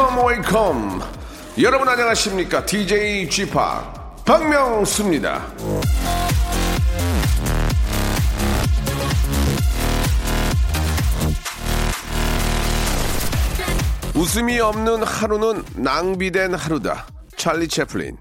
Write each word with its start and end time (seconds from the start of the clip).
Wake 0.00 0.17
up 0.17 0.26
wake 0.26 0.75
up 0.75 1.00
여러분 1.60 1.86
안녕하십니까? 1.88 2.64
DJ 2.64 3.28
G-Park 3.28 3.52
박명수입니다. 4.24 5.46
웃음이 14.14 14.58
없는 14.60 15.02
하루는 15.02 15.64
낭비된 15.76 16.54
하루다. 16.54 17.06
찰리 17.36 17.68
채플린 17.68 18.16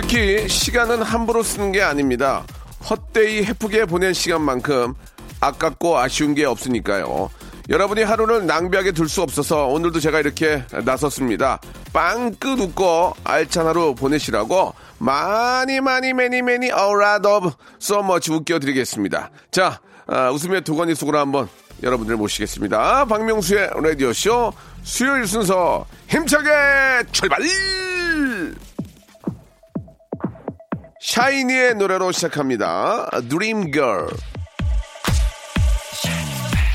특히 0.00 0.48
시간은 0.48 1.02
함부로 1.02 1.42
쓰는 1.42 1.72
게 1.72 1.82
아닙니다. 1.82 2.44
헛되이 2.88 3.44
해프게 3.46 3.84
보낸 3.86 4.14
시간만큼 4.14 4.94
아깝고 5.40 5.98
아쉬운 5.98 6.36
게 6.36 6.44
없으니까요. 6.44 7.28
여러분이 7.68 8.04
하루를 8.04 8.46
낭비하게 8.46 8.92
둘 8.92 9.08
수 9.08 9.22
없어서 9.22 9.66
오늘도 9.66 9.98
제가 9.98 10.20
이렇게 10.20 10.62
나섰습니다. 10.84 11.60
빵끝 11.92 12.60
웃고 12.60 13.14
알찬 13.24 13.66
하루 13.66 13.96
보내시라고 13.96 14.72
많이 14.98 15.80
많이 15.80 16.12
매니 16.12 16.42
매니 16.42 16.70
어라더 16.70 17.52
much 18.04 18.30
웃겨드리겠습니다. 18.30 19.30
자, 19.50 19.80
아, 20.06 20.30
웃음의 20.30 20.62
두건이 20.62 20.94
속으로 20.94 21.18
한번 21.18 21.48
여러분들 21.82 22.16
모시겠습니다. 22.16 23.04
박명수의 23.06 23.70
라디오쇼 23.82 24.52
수요일 24.84 25.26
순서 25.26 25.84
힘차게 26.06 26.50
출발! 27.10 27.40
샤이니의 31.08 31.74
노래로 31.76 32.12
시작합니다. 32.12 33.08
Dream 33.30 33.72
Girl. 33.72 34.08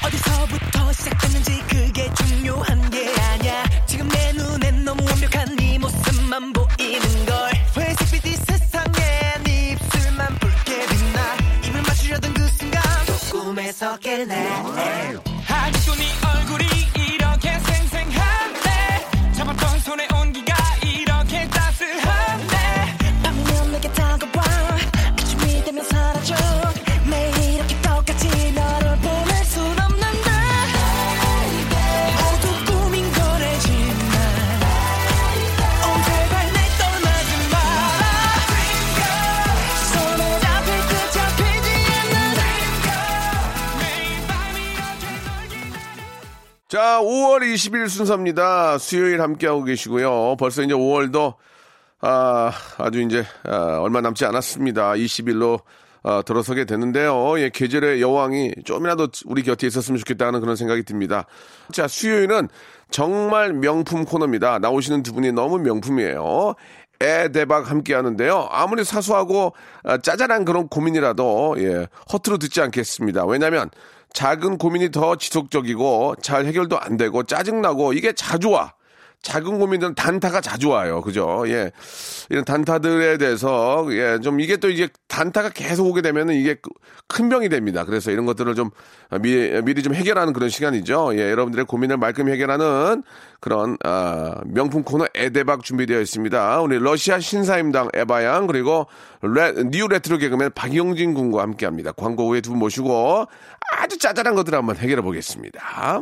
어디서부터 0.03 0.91
시작됐는지 0.91 1.61
그게 1.69 2.09
중요한 2.15 2.89
게 2.89 3.13
아니야 3.15 3.63
지금 3.85 4.07
내 4.09 4.31
눈엔 4.33 4.83
너무 4.85 5.05
완벽한 5.05 5.55
네 5.55 5.77
모습만 5.77 6.51
보이는 6.51 7.25
걸 7.27 7.51
회색빛이 7.77 8.35
세상에 8.37 9.43
네 9.45 9.71
입술만 9.73 10.35
붉게 10.39 10.79
빛나 10.87 11.35
입을 11.67 11.81
맞추려던 11.83 12.33
그 12.33 12.47
순간 12.47 12.81
또 13.05 13.39
꿈에서 13.39 13.95
깰래 13.99 15.32
자, 46.73 46.99
5월 47.01 47.41
20일 47.53 47.87
순서입니다. 47.87 48.79
수요일 48.79 49.21
함께하고 49.21 49.63
계시고요. 49.63 50.37
벌써 50.39 50.63
이제 50.63 50.73
5월도, 50.73 51.35
아, 52.01 52.51
아주 52.79 52.99
이제, 53.01 53.23
아, 53.43 53.77
얼마 53.79 54.01
남지 54.01 54.25
않았습니다. 54.25 54.93
20일로 54.93 55.61
아, 56.01 56.23
들어서게 56.25 56.65
되는데요. 56.65 57.37
예, 57.37 57.51
계절의 57.53 58.01
여왕이 58.01 58.55
좀이라도 58.65 59.09
우리 59.25 59.43
곁에 59.43 59.67
있었으면 59.67 59.99
좋겠다는 59.99 60.41
그런 60.41 60.55
생각이 60.55 60.81
듭니다. 60.81 61.27
자, 61.71 61.87
수요일은 61.87 62.49
정말 62.89 63.53
명품 63.53 64.03
코너입니다. 64.03 64.57
나오시는 64.57 65.03
두 65.03 65.13
분이 65.13 65.31
너무 65.31 65.59
명품이에요. 65.59 66.55
애 67.03 67.31
대박 67.31 67.69
함께 67.69 67.93
하는데요. 67.93 68.47
아무리 68.49 68.83
사소하고 68.83 69.53
아, 69.83 69.99
짜잘한 69.99 70.43
그런 70.43 70.67
고민이라도 70.69 71.55
예, 71.59 71.87
허투루 72.11 72.39
듣지 72.39 72.61
않겠습니다. 72.61 73.25
왜냐하면 73.27 73.69
작은 74.13 74.59
고민이 74.59 74.91
더 74.91 75.15
지속적이고 75.15 76.17
잘 76.21 76.45
해결도 76.45 76.79
안 76.79 76.97
되고 76.97 77.23
짜증나고 77.23 77.93
이게 77.93 78.13
자주 78.13 78.51
와. 78.51 78.73
작은 79.23 79.57
고민들은 79.57 79.95
단타가 79.95 80.41
자주 80.41 80.69
와요. 80.69 81.01
그죠? 81.01 81.43
예. 81.47 81.71
이런 82.29 82.43
단타들에 82.45 83.17
대해서, 83.17 83.87
예, 83.91 84.19
좀 84.21 84.39
이게 84.41 84.57
또 84.57 84.69
이게 84.69 84.89
단타가 85.07 85.49
계속 85.49 85.87
오게 85.87 86.01
되면은 86.01 86.35
이게 86.35 86.57
큰 87.07 87.29
병이 87.29 87.49
됩니다. 87.49 87.85
그래서 87.85 88.11
이런 88.11 88.25
것들을 88.25 88.53
좀 88.55 88.69
미, 89.21 89.49
미리 89.63 89.81
좀 89.81 89.95
해결하는 89.95 90.33
그런 90.33 90.49
시간이죠. 90.49 91.11
예, 91.15 91.31
여러분들의 91.31 91.65
고민을 91.65 91.97
말끔히 91.97 92.31
해결하는 92.33 93.03
그런, 93.39 93.77
아, 93.83 94.35
명품 94.45 94.83
코너 94.83 95.05
에데박 95.15 95.63
준비되어 95.63 96.01
있습니다. 96.01 96.61
우리 96.61 96.77
러시아 96.79 97.19
신사임당 97.19 97.89
에바양, 97.93 98.47
그리고 98.47 98.87
레, 99.21 99.53
new 99.71 99.87
레트로 99.87 100.17
개그맨 100.17 100.51
박영진 100.53 101.13
군과 101.13 101.41
함께 101.41 101.65
합니다. 101.65 101.91
광고 101.93 102.27
후에 102.29 102.41
두 102.41 102.51
분 102.51 102.59
모시고 102.59 103.25
아주 103.77 103.97
짜잘한 103.97 104.35
것들을 104.35 104.57
한번 104.57 104.75
해결해 104.75 105.01
보겠습니다. 105.01 106.01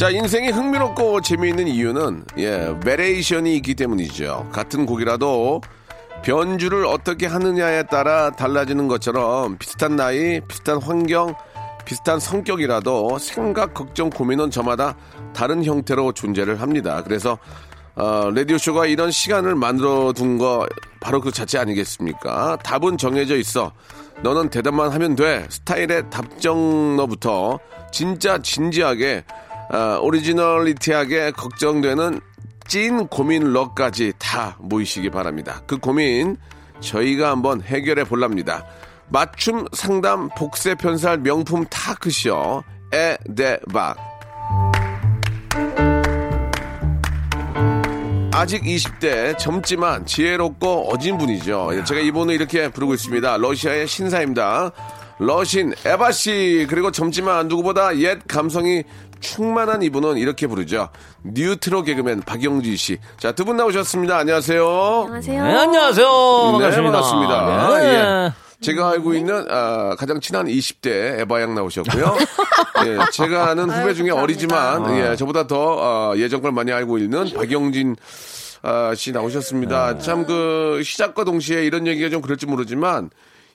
자, 0.00 0.08
인생이 0.08 0.48
흥미롭고 0.48 1.20
재미있는 1.20 1.68
이유는, 1.68 2.24
예, 2.38 2.74
variation이 2.82 3.54
있기 3.56 3.74
때문이죠. 3.74 4.48
같은 4.50 4.86
곡이라도 4.86 5.60
변주를 6.22 6.86
어떻게 6.86 7.26
하느냐에 7.26 7.82
따라 7.82 8.30
달라지는 8.30 8.88
것처럼 8.88 9.58
비슷한 9.58 9.96
나이, 9.96 10.40
비슷한 10.40 10.80
환경, 10.80 11.34
비슷한 11.84 12.18
성격이라도 12.18 13.18
생각, 13.18 13.74
걱정, 13.74 14.08
고민은 14.08 14.50
저마다 14.50 14.96
다른 15.34 15.62
형태로 15.62 16.12
존재를 16.12 16.62
합니다. 16.62 17.02
그래서, 17.04 17.36
어, 17.94 18.30
라디오쇼가 18.34 18.86
이런 18.86 19.10
시간을 19.10 19.54
만들어 19.54 20.14
둔 20.14 20.38
거 20.38 20.66
바로 21.00 21.20
그 21.20 21.30
자체 21.30 21.58
아니겠습니까? 21.58 22.56
답은 22.64 22.96
정해져 22.96 23.36
있어. 23.36 23.70
너는 24.22 24.48
대답만 24.48 24.92
하면 24.92 25.14
돼. 25.14 25.46
스타일의 25.50 26.08
답정너부터 26.08 27.58
진짜 27.92 28.38
진지하게 28.38 29.24
아, 29.72 29.98
오리지널리티하게 30.02 31.30
걱정되는 31.32 32.20
찐 32.66 33.06
고민 33.06 33.52
럭까지 33.52 34.12
다 34.18 34.56
모이시기 34.58 35.10
바랍니다. 35.10 35.62
그 35.66 35.78
고민 35.78 36.36
저희가 36.80 37.30
한번 37.30 37.62
해결해 37.62 38.04
볼랍니다. 38.04 38.66
맞춤 39.08 39.66
상담 39.72 40.28
복세 40.36 40.74
편살 40.74 41.18
명품 41.18 41.64
타크쇼 41.66 42.62
에데박 42.92 43.96
아직 48.32 48.62
20대 48.62 49.36
젊지만 49.36 50.06
지혜롭고 50.06 50.90
어진 50.90 51.18
분이죠. 51.18 51.84
제가 51.84 52.00
이분을 52.00 52.34
이렇게 52.34 52.68
부르고 52.68 52.94
있습니다. 52.94 53.36
러시아의 53.36 53.86
신사입니다. 53.86 54.72
러신 55.18 55.74
에바 55.84 56.12
씨 56.12 56.66
그리고 56.70 56.90
젊지만 56.90 57.48
누구보다 57.48 57.98
옛 57.98 58.18
감성이 58.26 58.84
충만한 59.20 59.82
이분은 59.82 60.16
이렇게 60.16 60.46
부르죠. 60.46 60.88
뉴트로 61.24 61.82
개그맨 61.82 62.22
박영지 62.22 62.76
씨. 62.76 62.98
자, 63.18 63.32
두 63.32 63.44
분 63.44 63.56
나오셨습니다. 63.56 64.16
안녕하세요. 64.18 64.66
안녕하세요. 65.04 65.42
네, 65.44 65.54
안녕하세요 65.56 66.06
네, 66.06 66.52
반갑습니다, 66.52 66.92
반갑습니다. 66.92 67.78
네. 67.78 67.84
예. 67.86 68.32
제가 68.60 68.90
알고 68.90 69.14
있는 69.14 69.46
아, 69.48 69.94
가장 69.98 70.20
친한 70.20 70.46
20대 70.46 71.20
에바 71.20 71.40
양 71.40 71.54
나오셨고요. 71.54 72.16
예, 72.86 72.98
제가 73.12 73.48
아는 73.48 73.70
후배 73.70 73.94
중에 73.94 74.10
어리지만 74.10 74.96
예, 74.98 75.16
저보다 75.16 75.46
더 75.46 75.56
어, 76.10 76.16
예전 76.16 76.42
걸 76.42 76.52
많이 76.52 76.70
알고 76.70 76.98
있는 76.98 77.32
박영진 77.32 77.96
아, 78.62 78.92
씨 78.94 79.12
나오셨습니다. 79.12 79.98
참 79.98 80.26
그 80.26 80.82
시작과 80.84 81.24
동시에 81.24 81.64
이런 81.64 81.86
얘기가 81.86 82.10
좀 82.10 82.20
그럴지 82.20 82.44
모르지만 82.44 83.08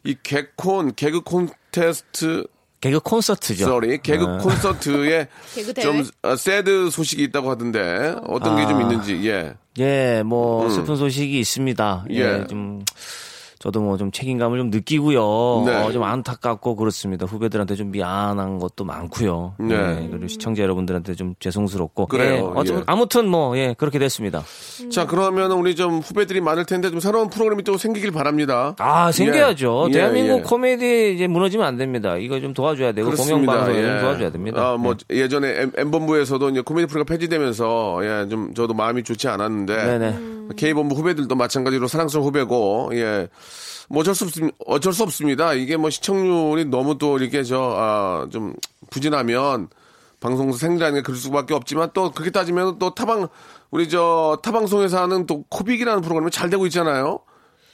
이 0.04 0.16
개콘 0.24 0.96
개그 0.96 1.22
콘테스트 1.22 2.48
개그 2.86 3.00
콘서트죠. 3.00 3.66
sorry 3.66 3.98
개그 4.00 4.24
네. 4.24 4.38
콘서트에? 4.38 5.28
좀 5.82 6.06
어, 6.22 6.36
sad 6.36 6.92
소식이 6.92 7.24
있다고 7.24 7.50
하던데 7.50 8.16
어떤 8.28 8.58
게좀 8.58 8.78
아. 8.78 8.82
있는지 8.82 9.28
예. 9.28 9.56
예, 9.80 10.22
뭐 10.24 10.66
음. 10.66 10.70
슬픈 10.70 10.96
소식이 10.96 11.40
있습니다. 11.40 12.06
예, 12.12 12.20
예. 12.20 12.48
좀 12.48 12.86
저도 13.66 13.82
뭐 13.82 13.98
좀 13.98 14.12
책임감을 14.12 14.60
좀 14.60 14.70
느끼고요. 14.70 15.64
네. 15.66 15.74
어, 15.84 15.92
좀 15.92 16.04
안타깝고 16.04 16.76
그렇습니다. 16.76 17.26
후배들한테 17.26 17.76
좀 17.76 17.92
미안한 17.92 18.60
것도 18.60 18.84
많고요. 18.86 19.56
네. 19.58 19.74
예, 20.04 20.08
그리고 20.10 20.28
시청자 20.28 20.62
여러분들한테 20.64 21.16
좀 21.16 21.34
죄송스럽고. 21.40 22.06
그래요. 22.08 22.54
예, 22.58 22.70
예. 22.72 22.84
아무튼 22.86 23.28
뭐 23.28 23.58
예, 23.58 23.74
그렇게 23.78 23.98
됐습니다. 23.98 24.44
자 24.92 25.08
그러면 25.08 25.52
우리 25.54 25.76
좀 25.76 26.00
후배들이 26.00 26.42
많을 26.42 26.66
텐데 26.66 26.92
좀 26.92 27.00
새로운 27.00 27.30
프로그램이 27.30 27.64
또 27.64 27.78
생기길 27.78 28.12
바랍니다. 28.12 28.76
아, 28.78 29.12
생겨야죠. 29.12 29.88
예, 29.90 29.94
대한민국 29.94 30.40
예. 30.40 30.42
코미디 30.42 31.16
이제 31.16 31.28
무너지면 31.28 31.66
안 31.66 31.78
됩니다. 31.78 32.18
이거 32.18 32.40
좀 32.40 32.54
도와줘야 32.54 32.92
되고 32.92 33.10
공영방송 33.10 33.74
좀 33.74 34.00
도와줘야 34.02 34.30
됩니다. 34.32 34.62
아, 34.74 34.78
뭐 34.78 34.96
예. 35.12 35.22
예전에 35.22 35.62
M, 35.62 35.72
M본부에서도 35.76 36.50
이제 36.50 36.62
코미디 36.62 36.88
프로가 36.88 37.06
폐지되면서 37.12 38.00
예, 38.04 38.28
좀 38.30 38.54
저도 38.54 38.74
마음이 38.76 39.04
좋지 39.04 39.28
않았는데 39.28 39.76
네네. 39.98 40.35
K본부 40.56 40.96
후배들도 40.96 41.34
마찬가지로 41.36 41.88
사랑스러운 41.88 42.28
후배고 42.28 42.92
예. 42.94 43.28
뭐 43.90 44.02
어쩔 44.02 44.16
수 44.16 44.26
없습 44.26 44.50
어쩔 44.66 44.94
수 44.94 45.04
없습니다. 45.04 45.54
이게 45.54 45.78
뭐 45.78 45.90
시청률이 45.90 46.66
너무 46.66 46.98
또 46.98 47.18
이렇게 47.18 47.44
저 47.44 47.76
아 47.78 48.28
좀 48.32 48.54
부진하면 48.90 49.70
방송 50.20 50.52
생리라는 50.54 51.00
게 51.00 51.02
그럴 51.02 51.18
수밖에 51.18 51.54
없지만 51.54 51.90
또 51.94 52.12
그렇게 52.12 52.32
따지면 52.32 52.80
또 52.80 52.96
타방 52.96 53.28
우리 53.72 53.90
저 53.90 54.40
타방송에서 54.42 55.02
하는 55.02 55.26
또 55.26 55.44
코빅이라는 55.50 56.02
프로그램이 56.02 56.32
잘 56.32 56.50
되고 56.50 56.66
있잖아요. 56.68 57.20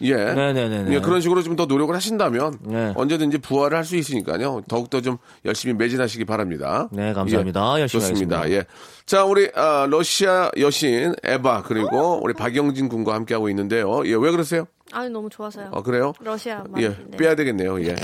예. 0.01 0.15
네네네네. 0.15 0.94
예, 0.94 1.00
그런 1.00 1.21
식으로 1.21 1.42
좀 1.44 1.56
더 1.56 1.65
노력을 1.65 1.94
하신다면 1.94 2.57
네. 2.62 2.94
언제든지 2.95 3.39
부활을 3.39 3.77
할 3.77 3.83
수 3.86 3.95
있으니까요. 3.98 4.62
더욱더 4.69 5.01
좀 5.01 5.18
열심히 5.45 5.74
매진하시기 5.75 6.24
바랍니다. 6.25 6.88
네, 6.92 7.12
감사합니다. 7.13 7.80
열심히 7.81 8.01
좋습니다. 8.06 8.38
하겠습니다. 8.39 8.57
예. 8.62 8.65
자, 9.06 9.25
우리 9.25 9.50
아, 9.53 9.86
러시아 9.89 10.50
여신 10.57 11.13
에바 11.24 11.63
그리고 11.63 12.19
우리 12.24 12.33
박영진 12.33 12.88
군과 12.89 13.13
함께 13.13 13.33
하고 13.33 13.50
있는데요. 13.50 14.01
예, 14.06 14.13
왜 14.15 14.31
그러세요? 14.31 14.65
아니 14.94 15.09
너무 15.09 15.30
좋아서요. 15.30 15.71
아, 15.74 15.81
그래요? 15.81 16.13
러시아 16.21 16.63
예. 16.77 16.95
빼야 17.18 17.36
되겠네요. 17.36 17.81
예. 17.86 17.95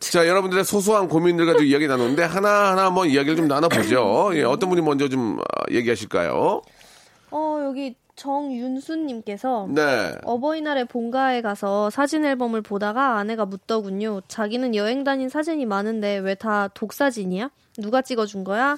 자, 0.00 0.26
여러분들의 0.28 0.64
소소한 0.64 1.08
고민들 1.08 1.46
가지고 1.46 1.64
이야기 1.64 1.86
나누는데 1.86 2.22
하나 2.22 2.70
하나 2.72 2.86
한번 2.86 3.08
이야기를 3.10 3.36
좀 3.36 3.48
나눠보죠. 3.48 4.30
예, 4.34 4.42
어떤 4.44 4.68
분이 4.70 4.80
먼저 4.82 5.08
좀 5.08 5.38
아, 5.40 5.64
얘기하실까요? 5.70 6.62
어 7.30 7.60
여기 7.64 7.94
정윤수님께서 8.16 9.68
네. 9.70 10.14
어버이날에 10.24 10.84
본가에 10.84 11.42
가서 11.42 11.90
사진 11.90 12.24
앨범을 12.24 12.62
보다가 12.62 13.16
아내가 13.18 13.44
묻더군요. 13.44 14.20
자기는 14.28 14.74
여행 14.74 15.04
다닌 15.04 15.28
사진이 15.28 15.66
많은데 15.66 16.18
왜 16.18 16.34
다 16.34 16.68
독사진이야? 16.68 17.50
누가 17.78 18.02
찍어준 18.02 18.44
거야? 18.44 18.76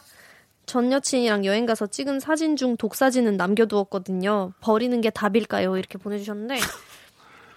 전 0.66 0.90
여친이랑 0.92 1.44
여행 1.44 1.64
가서 1.66 1.86
찍은 1.86 2.20
사진 2.20 2.56
중 2.56 2.76
독사진은 2.76 3.36
남겨두었거든요. 3.36 4.52
버리는 4.60 5.00
게 5.00 5.10
답일까요? 5.10 5.76
이렇게 5.76 5.96
보내주셨는데 5.98 6.58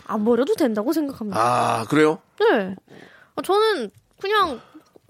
안 0.05 0.25
버려도 0.25 0.55
된다고 0.55 0.93
생각합니다. 0.93 1.39
아, 1.39 1.85
그래요? 1.85 2.19
네. 2.39 2.75
어, 3.35 3.41
저는 3.41 3.89
그냥 4.19 4.59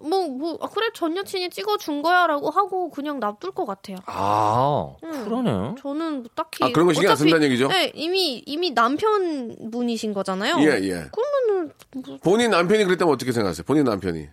뭐, 0.02 0.28
뭐, 0.28 0.58
아, 0.62 0.68
그래, 0.68 0.88
전 0.94 1.16
여친이 1.18 1.50
찍어준 1.50 2.02
거야 2.02 2.28
라고 2.28 2.50
하고 2.50 2.90
그냥 2.90 3.20
놔둘 3.20 3.52
것 3.52 3.66
같아요. 3.66 3.98
아, 4.06 4.94
음. 5.04 5.24
그러네. 5.26 5.76
저는 5.82 6.14
뭐 6.22 6.24
딱히. 6.36 6.64
아, 6.64 6.70
그런 6.72 6.88
거 6.88 6.94
신경 6.94 7.12
안 7.12 7.18
쓴다는 7.18 7.44
얘기죠? 7.48 7.68
네, 7.68 7.92
이미, 7.96 8.42
이미 8.46 8.74
남편 8.74 9.56
분이신 9.72 10.14
거잖아요. 10.14 10.58
예, 10.60 10.80
예. 10.82 11.06
그러면은, 11.12 11.72
뭐, 12.06 12.18
본인 12.24 12.52
남편이 12.52 12.86
그랬다면 12.86 13.14
어떻게 13.14 13.32
생각하세요? 13.32 13.64
본인 13.66 13.84
남편이. 13.86 14.28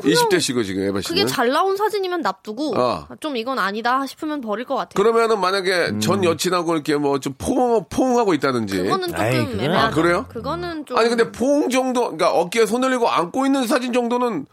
그냥 0.00 0.16
20대시고 0.16 0.64
지금 0.64 0.82
에바 0.82 1.02
씨는. 1.02 1.22
그게 1.22 1.26
잘 1.26 1.50
나온 1.50 1.76
사진이면 1.76 2.22
놔두고, 2.22 2.74
어. 2.78 3.06
아, 3.10 3.16
좀 3.20 3.36
이건 3.36 3.58
아니다 3.58 4.06
싶으면 4.06 4.40
버릴 4.40 4.64
것 4.64 4.74
같아요. 4.76 4.94
그러면은 4.96 5.40
만약에 5.40 5.98
전 6.00 6.24
여친하고 6.24 6.72
이렇게 6.74 6.96
뭐 6.96 7.18
좀 7.18 7.34
포옹, 7.36 7.84
포옹하고 7.90 8.32
있다든지. 8.32 8.78
그거는 8.84 9.08
조금 9.08 9.22
애매하죠. 9.24 9.72
아, 9.76 9.90
그래요? 9.90 10.26
그거는 10.30 10.86
좀. 10.86 10.96
아니 10.96 11.08
근데 11.10 11.30
포옹 11.30 11.68
정도, 11.68 12.02
그러니까 12.02 12.30
어깨에 12.32 12.64
손 12.64 12.82
올리고 12.82 13.08
안고 13.10 13.44
있는 13.44 13.66
사진 13.66 13.92
정도는 13.92 14.46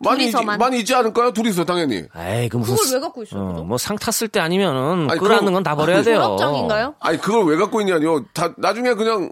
많이 0.00 0.24
있, 0.24 0.26
둘이서만. 0.32 0.58
많이 0.58 0.78
있지 0.80 0.94
않을까요? 0.94 1.32
둘이서 1.32 1.64
당연히. 1.64 2.04
에이, 2.16 2.48
그 2.48 2.56
무슨. 2.56 2.74
그걸 2.76 2.94
왜 2.94 3.00
갖고 3.00 3.22
있어요? 3.22 3.40
어, 3.42 3.46
그거? 3.52 3.62
뭐상 3.64 3.96
탔을 3.96 4.28
때 4.28 4.40
아니면은 4.40 5.10
아니, 5.10 5.20
끌어안는 5.20 5.52
건 5.52 5.62
다 5.62 5.76
버려야 5.76 6.02
돼요. 6.02 6.16
졸업장인가요? 6.22 6.94
아니 7.00 7.18
그걸 7.18 7.44
왜 7.46 7.56
갖고 7.56 7.80
있냐뇨. 7.80 8.24
다 8.32 8.52
나중에 8.56 8.94
그냥 8.94 9.30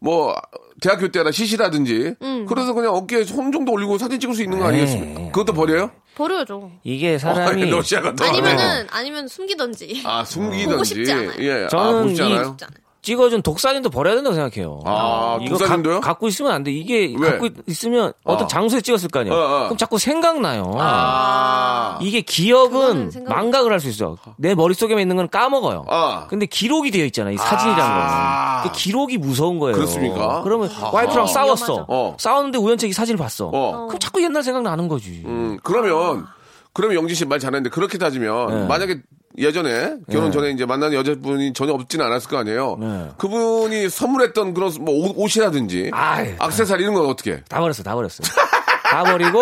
뭐 0.00 0.34
대학교 0.80 1.08
때나 1.08 1.30
시시라든지. 1.30 2.14
음. 2.22 2.44
그래서 2.46 2.72
그냥 2.74 2.94
어깨에 2.94 3.24
손 3.24 3.50
정도 3.52 3.72
올리고 3.72 3.96
사진 3.98 4.20
찍을 4.20 4.34
수 4.34 4.42
있는 4.42 4.58
거 4.58 4.66
아니겠습니까? 4.66 5.20
에이. 5.20 5.26
그것도 5.32 5.52
버려요? 5.54 5.90
버려야죠. 6.14 6.70
이게 6.84 7.16
사람이 7.16 7.62
아, 7.62 7.66
러시아가 7.70 8.14
더 8.14 8.26
아니면은, 8.26 8.86
아니면 8.90 9.28
숨기던지. 9.28 10.02
아 10.04 10.22
숨기던지. 10.24 10.66
보고 10.72 10.84
싶지 10.84 11.10
않아요. 11.12 11.32
예. 11.38 11.64
아 11.64 11.68
저는 11.68 11.92
보고 12.02 12.08
싶지 12.08 12.22
이- 12.22 12.26
않아요? 12.26 12.56
찍어준 13.02 13.42
독사진도 13.42 13.90
버려야 13.90 14.14
된다고 14.14 14.34
생각해요. 14.34 14.80
아, 14.84 15.36
이거 15.42 15.58
독사진도요? 15.58 16.00
가, 16.00 16.06
갖고 16.10 16.28
있으면 16.28 16.52
안 16.52 16.62
돼. 16.62 16.70
이게 16.70 17.12
왜? 17.18 17.30
갖고 17.30 17.46
있- 17.46 17.54
있으면 17.66 18.12
어떤 18.24 18.44
어. 18.44 18.46
장소에 18.46 18.80
찍었을 18.80 19.08
거 19.08 19.18
아니에요. 19.20 19.34
어, 19.36 19.38
어. 19.40 19.64
그럼 19.64 19.76
자꾸 19.76 19.98
생각나요. 19.98 20.72
아. 20.78 21.98
이게 22.00 22.20
기억은 22.20 23.10
생각- 23.10 23.34
망각을 23.34 23.72
할 23.72 23.80
수 23.80 23.88
있어. 23.88 24.16
내 24.36 24.54
머릿속에만 24.54 25.02
있는 25.02 25.16
건 25.16 25.28
까먹어요. 25.28 25.84
아. 25.88 26.26
근데 26.28 26.46
기록이 26.46 26.92
되어 26.92 27.04
있잖아요. 27.06 27.34
이 27.34 27.38
사진이라는 27.38 27.84
아. 27.84 28.60
거는. 28.62 28.72
그 28.72 28.78
기록이 28.78 29.18
무서운 29.18 29.58
거예요. 29.58 29.74
그렇습니까? 29.74 30.42
그러면 30.44 30.70
와이프랑 30.92 31.24
어, 31.24 31.26
싸웠어. 31.26 31.86
어. 31.88 32.16
싸웠는데 32.20 32.58
우연찮게 32.58 32.90
이 32.90 32.92
사진을 32.92 33.18
봤어. 33.18 33.50
어. 33.52 33.86
그럼 33.88 33.98
자꾸 33.98 34.22
옛날 34.22 34.44
생각 34.44 34.62
나는 34.62 34.86
거지. 34.86 35.22
음, 35.26 35.58
그러면, 35.64 36.26
그러면 36.72 36.96
영진 36.96 37.16
씨 37.16 37.24
말 37.24 37.40
잘했는데, 37.40 37.70
그렇게 37.70 37.98
따지면, 37.98 38.46
네. 38.48 38.66
만약에 38.68 39.02
예전에, 39.38 39.96
결혼 40.10 40.30
전에 40.32 40.50
이제 40.50 40.66
만난 40.66 40.92
여자분이 40.92 41.52
전혀 41.54 41.72
없지는 41.72 42.04
않았을 42.04 42.28
거 42.28 42.38
아니에요? 42.38 42.76
네. 42.80 43.08
그분이 43.18 43.88
선물했던 43.88 44.54
그런 44.54 44.72
뭐 44.80 44.94
옷, 45.06 45.14
옷이라든지, 45.16 45.90
아이, 45.92 46.34
악세사리 46.38 46.82
이런 46.82 46.94
건 46.94 47.06
어떻게? 47.06 47.42
다 47.48 47.60
버렸어, 47.60 47.82
다 47.82 47.94
버렸어. 47.94 48.22
다 48.92 49.04
버리고 49.04 49.40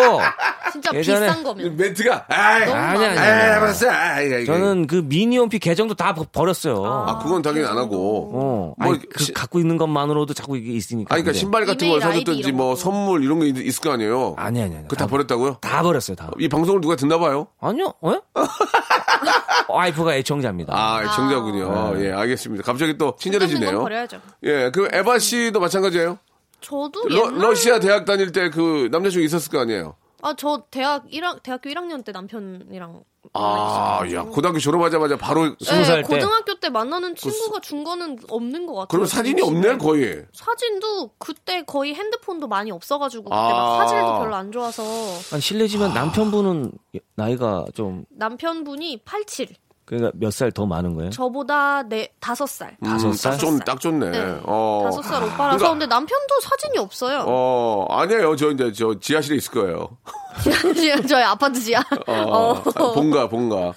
진짜 0.71 0.89
예전에 0.93 1.27
비싼 1.27 1.43
거면. 1.43 1.75
멘트가, 1.75 2.25
아이, 2.29 2.65
너무 2.65 2.77
아니, 2.77 3.05
아니, 3.05 3.17
아이, 3.19 3.29
아니. 3.29 3.41
알았어, 3.51 3.89
아이, 3.89 4.33
아이, 4.33 4.45
저는 4.45 4.87
그 4.87 5.03
미니홈피 5.05 5.59
계정도 5.59 5.93
다 5.95 6.13
버- 6.13 6.25
버렸어요. 6.31 6.85
아, 6.85 7.19
그건 7.19 7.41
당연히 7.41 7.67
안 7.67 7.77
하고. 7.77 8.31
어, 8.33 8.73
뭐, 8.81 8.93
아니, 8.93 8.99
그 9.09 9.23
시- 9.23 9.33
갖고 9.33 9.59
있는 9.59 9.77
것만으로도 9.77 10.33
자꾸 10.33 10.55
이게 10.57 10.71
있으니까. 10.71 11.13
아니, 11.13 11.23
그러니까 11.23 11.31
근데. 11.31 11.39
신발 11.39 11.65
같은 11.65 11.89
걸 11.89 11.99
사줬든지 11.99 12.51
뭐 12.53 12.69
거. 12.69 12.75
선물 12.77 13.23
이런 13.23 13.39
거 13.39 13.45
있- 13.45 13.57
있을 13.57 13.81
거 13.81 13.91
아니에요? 13.91 14.35
아니, 14.37 14.61
아니, 14.61 14.75
아니. 14.75 14.83
그거 14.87 14.95
다 14.95 15.07
버렸다고요? 15.07 15.57
다 15.59 15.81
버렸어요, 15.81 16.15
다. 16.15 16.29
이 16.39 16.47
방송을 16.47 16.79
누가 16.79 16.95
듣나 16.95 17.17
봐요? 17.19 17.47
아니요, 17.59 17.93
어? 18.01 18.15
와이프가 19.67 20.15
애청자입니다. 20.15 20.73
아, 20.75 21.09
정자군요. 21.15 21.93
예, 22.03 22.11
알겠습니다. 22.11 22.63
갑자기 22.63 22.97
또건 22.97 23.17
친절해지네요. 23.19 23.79
버려야죠. 23.81 24.19
예, 24.43 24.69
그 24.73 24.87
에바 24.91 25.19
씨도 25.19 25.59
마찬가지예요? 25.59 26.17
저도 26.61 27.07
러, 27.09 27.25
옛날 27.27 27.39
러시아 27.41 27.79
대학 27.79 28.05
다닐 28.05 28.31
때 28.31 28.49
그 28.49 28.87
남자친구 28.91 29.25
있었을 29.25 29.51
거 29.51 29.59
아니에요? 29.59 29.95
아, 30.23 30.35
저 30.37 30.63
대학 30.69 31.07
1학, 31.09 31.41
대학교 31.41 31.69
1학년 31.71 32.05
때 32.05 32.11
남편이랑. 32.11 33.01
아, 33.33 34.01
야, 34.13 34.23
고등학교 34.23 34.59
졸업하자마자 34.59 35.15
바로 35.17 35.55
스무 35.59 35.83
살 35.83 36.03
때. 36.03 36.07
고등학교 36.07 36.59
때 36.59 36.69
만나는 36.69 37.15
친구가 37.15 37.59
준 37.61 37.83
거는 37.83 38.19
없는 38.29 38.65
것 38.67 38.73
같아요. 38.73 38.87
그럼 38.87 39.05
사진이 39.07 39.41
없네 39.41 39.77
거의. 39.77 40.23
사진도 40.33 41.09
그때 41.17 41.63
거의 41.63 41.95
핸드폰도 41.95 42.47
많이 42.47 42.71
없어가지고 42.71 43.23
그때 43.25 43.35
아. 43.35 43.47
막 43.51 43.87
사진도 43.87 44.19
별로 44.19 44.35
안 44.35 44.51
좋아서 44.51 44.83
아니, 45.31 45.41
실례지만 45.41 45.93
남편분은 45.95 46.71
나이가 47.15 47.65
좀, 47.73 48.05
남편분이 48.11 49.01
87 49.05 49.47
그러니까 49.91 50.11
몇 50.15 50.31
살 50.31 50.51
더 50.53 50.65
많은 50.65 50.95
거예요? 50.95 51.09
저보다 51.11 51.83
네 51.83 52.07
다섯 52.21 52.45
살 52.45 52.77
다섯 52.81 53.09
음, 53.09 53.13
살? 53.13 53.33
딱, 53.33 53.37
좋, 53.37 53.59
딱 53.59 53.79
좋네. 53.81 54.09
네. 54.11 54.39
어. 54.45 54.83
다섯 54.85 55.01
살 55.01 55.21
오빠라서 55.21 55.57
그러니까- 55.57 55.69
근데 55.71 55.85
남편도 55.87 56.39
사진이 56.41 56.77
없어요. 56.77 57.25
어, 57.27 57.85
아니에요. 57.89 58.37
저 58.37 58.51
이제 58.51 58.71
저 58.71 58.97
지하실에 58.97 59.35
있을 59.35 59.51
거예요. 59.51 59.89
저희 61.07 61.23
아파트 61.23 61.59
지하. 61.59 61.83
어, 62.07 62.61
아, 62.75 62.91
본가, 62.93 63.27
본가. 63.27 63.73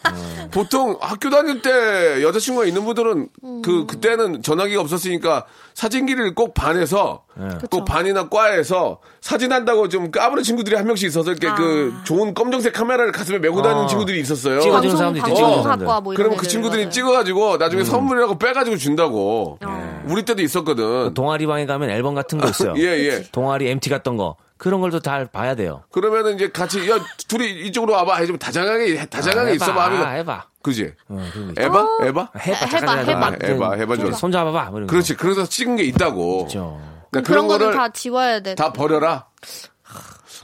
보통 0.51 0.97
학교 1.01 1.31
다닐 1.31 1.63
때 1.63 2.23
여자친구가 2.23 2.67
있는 2.67 2.85
분들은 2.85 3.29
음. 3.43 3.63
그, 3.63 3.87
그때는 3.87 4.43
전화기가 4.43 4.81
없었으니까 4.81 5.47
사진기를 5.75 6.35
꼭 6.35 6.55
반에서 6.55 7.25
꼭 7.71 7.85
반이나 7.85 8.29
과에서 8.29 9.01
사진한다고 9.21 9.89
좀 9.89 10.11
까부는 10.11 10.43
친구들이 10.45 10.77
한 10.77 10.87
명씩 10.87 11.09
있어서 11.09 11.33
이렇게 11.33 11.51
그 11.57 11.93
좋은 12.05 12.35
검정색 12.35 12.73
카메라를 12.73 13.11
가슴에 13.13 13.39
메고 13.39 13.61
다니는 13.63 13.85
아. 13.85 13.87
친구들이 13.87 14.21
있었어요. 14.21 14.61
찍어주는 14.61 14.81
방송 14.81 14.97
사람도 14.97 15.19
있죠, 15.19 15.27
방송 15.27 15.47
찍어주는 15.51 15.71
학과 15.71 16.01
뭐 16.01 16.13
이런 16.13 16.17
그러면 16.23 16.39
그 16.39 16.47
친구들이 16.47 16.83
맞아요. 16.83 16.91
찍어가지고 16.93 17.57
나중에 17.57 17.85
선물이라고 17.85 18.39
빼가지고 18.39 18.77
준다고. 18.77 19.59
어. 19.65 20.05
우리 20.07 20.23
때도 20.23 20.43
있었거든. 20.43 21.15
동아리 21.15 21.47
방에 21.47 21.67
가면 21.67 21.91
앨범 21.91 22.15
같은 22.15 22.39
거 22.39 22.49
있어요. 22.49 22.75
예, 22.77 22.83
예. 22.83 23.23
동아리 23.33 23.69
MT 23.69 23.91
갔던 23.91 24.17
거. 24.17 24.37
그런 24.65 24.81
걸도 24.81 25.01
잘 25.01 25.27
봐야 25.27 25.55
돼요. 25.55 25.83
그러면은 25.91 26.37
이제 26.37 26.49
같이 26.49 26.89
야 26.89 26.99
둘이 27.29 27.67
이쪽으로 27.67 27.93
와봐 27.93 28.17
해주면 28.17 28.39
다정하게 28.39 28.97
다정하게 29.11 29.51
아, 29.51 29.53
있어봐 29.53 29.91
해봐, 29.91 30.05
하면 30.05 30.17
해봐. 30.17 30.47
그지? 30.63 30.95
어, 31.11 31.17
거 31.17 31.23
있죠. 31.51 31.63
에바? 31.63 31.89
에바? 32.01 32.31
해봐, 32.39 32.67
해봐, 32.67 32.95
해봐. 32.95 32.97
해봐. 33.03 33.27
아, 33.27 33.47
해봐, 33.47 33.73
해봐 33.75 33.97
줘. 33.99 34.13
손 34.13 34.33
잡아봐. 34.33 34.71
뭐 34.71 34.79
이런 34.79 34.87
거. 34.87 34.93
그렇지. 34.93 35.17
그래서 35.17 35.45
찍은 35.45 35.77
게 35.77 35.83
있다고. 35.83 36.39
그렇죠. 36.39 36.81
그러니까 37.11 37.29
그런 37.31 37.47
그런 37.47 37.49
거를 37.49 37.75
다 37.75 37.91
지워야 37.91 38.41
돼. 38.41 38.55
다 38.55 38.73
버려라. 38.73 39.27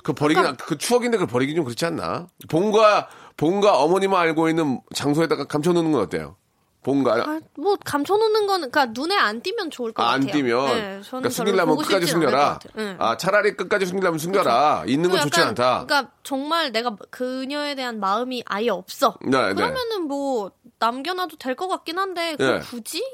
그 0.03 0.12
버리긴 0.12 0.55
그 0.59 0.77
추억인데 0.77 1.17
그걸 1.17 1.27
버리긴 1.27 1.57
좀 1.57 1.65
그렇지 1.65 1.87
않나? 1.87 2.27
본가 2.50 3.09
본가 3.39 3.79
어머니만 3.79 4.21
알고 4.21 4.50
있는 4.50 4.83
장소에다가 4.95 5.47
감춰놓는 5.47 5.93
건 5.93 6.03
어때요? 6.03 6.37
본가 6.82 7.12
아, 7.14 7.40
뭐 7.58 7.76
감춰놓는 7.84 8.46
거는 8.46 8.70
그러니까 8.70 8.87
눈에 8.99 9.14
안 9.16 9.42
띄면 9.42 9.70
좋을 9.70 9.92
것 9.92 10.02
아, 10.02 10.12
안 10.12 10.20
같아요. 10.20 10.32
띄면 10.32 10.66
네, 10.66 10.80
저는 10.80 11.02
그러니까 11.08 11.28
숨기려면 11.30 11.76
끝까지 11.76 12.06
숨겨라. 12.06 12.58
네. 12.75 12.96
아 12.99 13.16
차라리 13.18 13.54
끝까지 13.56 13.84
숨기려면 13.87 14.18
숨겨라. 14.18 14.84
있는 14.87 15.10
건그 15.10 15.25
좋지 15.25 15.40
않다. 15.40 15.84
그러니까 15.87 16.10
정말 16.22 16.72
내가 16.72 16.96
그녀에 17.10 17.75
대한 17.75 18.00
마음이 18.00 18.42
아예 18.46 18.70
없어. 18.70 19.16
네, 19.22 19.30
네. 19.49 19.54
그러면은 19.54 20.08
뭐 20.08 20.52
남겨놔도 20.78 21.37
될 21.37 21.54
것 21.54 21.68
같긴 21.68 21.99
한데 21.99 22.37
네. 22.38 22.60
굳이 22.60 23.04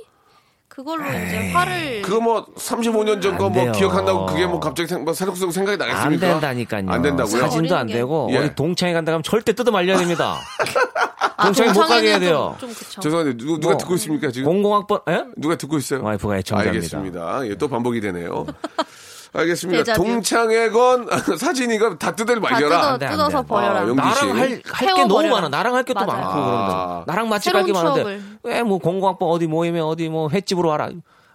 그걸로 0.68 1.04
이제 1.04 1.50
화를 1.52 2.02
그거 2.02 2.20
뭐 2.20 2.44
35년 2.54 3.20
전거안 3.22 3.52
뭐. 3.52 3.72
기억한다고 3.72 4.26
그게 4.26 4.46
뭐 4.46 4.60
갑자기 4.60 4.88
생, 4.88 5.04
뭐 5.04 5.12
새록새록 5.14 5.52
생각이 5.52 5.82
안 5.82 5.88
나겠습니까? 5.88 6.26
된다니까요. 6.28 6.90
안 6.90 7.02
된다고요? 7.02 7.40
사진도 7.40 7.76
안. 7.76 7.86
되고 7.88 8.28
예. 8.30 8.38
어디 8.38 8.54
동창회 8.54 8.92
간다 8.92 9.10
하면 9.12 9.22
절대 9.24 9.52
뜯어 9.54 9.70
말려야 9.72 9.96
됩니다. 9.98 10.36
아, 11.36 11.44
동창회 11.44 11.72
못 11.72 11.80
가게 11.86 12.08
해야 12.08 12.18
돼요. 12.18 12.56
좀, 12.58 12.70
좀 12.70 12.78
그쵸. 12.78 13.00
죄송한데 13.00 13.36
누, 13.36 13.58
누가 13.60 13.68
뭐, 13.72 13.76
듣고 13.76 13.94
있습니까 13.96 14.30
지금? 14.30 14.46
공공학번 14.50 15.00
예? 15.10 15.24
누가 15.36 15.56
듣고 15.56 15.76
있어요? 15.78 16.02
와이프가 16.02 16.38
애청자입니다. 16.38 16.74
알겠습니다. 16.76 17.46
예, 17.48 17.54
또 17.56 17.68
반복이 17.68 18.00
되네요. 18.00 18.46
알겠습니다. 19.34 19.82
데자뷰. 19.84 20.02
동창회건 20.02 21.08
사진이건 21.38 21.98
다 21.98 22.14
뜯을 22.16 22.36
다 22.36 22.40
말려라. 22.40 22.96
뜯어, 22.98 23.10
뜯어서 23.10 23.42
돼. 23.42 23.48
버려라. 23.48 23.80
아. 23.80 23.84
나랑 23.84 24.36
할할게 24.64 25.04
너무. 25.04 25.28
많아. 25.28 25.48
나랑 25.50 25.74
할 25.74 25.84
게 25.84 25.92
또. 25.92 26.06
많고 26.06 26.32
그런데 26.32 26.72
아. 26.72 27.04
나랑 27.06 27.28
맛집 27.28 27.52
갈게 27.52 27.72
많은데. 27.72 28.20
왜 28.42 28.62
뭐 28.62 28.78
공공학번 28.78 29.28
어디 29.28 29.46
모임에 29.46 29.80
어디 29.80 30.08
뭐 30.08 30.30
횟집으로 30.30 30.70
와라. 30.70 30.88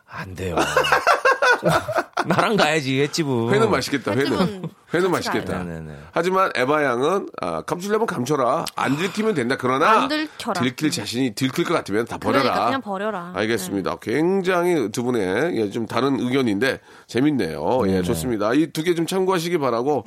안 0.08 0.34
돼요. 0.36 0.56
나랑 2.26 2.56
가야지 2.56 3.00
횟집은. 3.02 3.50
회는 3.54 3.70
맛있겠다. 3.70 4.12
회는 4.12 4.26
횟집은 4.34 4.70
회는 4.94 5.10
맛있겠다. 5.12 5.64
네네네. 5.64 5.94
하지만 6.12 6.52
에바 6.56 6.84
양은 6.84 7.28
아, 7.42 7.62
감추려면 7.62 8.06
감춰라. 8.08 8.66
안 8.76 8.98
들키면 8.98 9.34
된다. 9.34 9.56
그러나 9.60 10.02
안 10.02 10.08
들켜라. 10.10 10.60
들킬 10.62 10.92
자신이 10.92 11.34
들킬 11.36 11.64
것 11.64 11.74
같으면 11.74 12.06
다 12.06 12.18
버려라. 12.18 12.42
그러니까 12.44 12.66
그냥 12.66 12.82
버려라. 12.82 13.32
알겠습니다. 13.36 13.98
굉장히 14.02 14.92
두 14.92 15.04
분의 15.04 15.56
예, 15.58 15.70
좀 15.70 15.86
다른 15.86 16.20
의견인데 16.20 16.80
재밌네요. 17.08 17.82
예, 17.88 18.02
좋습니다. 18.02 18.54
이 18.54 18.68
두 18.72 18.84
개 18.84 18.94
좀 18.96 19.06
참고하시기 19.08 19.58
바라고. 19.60 20.04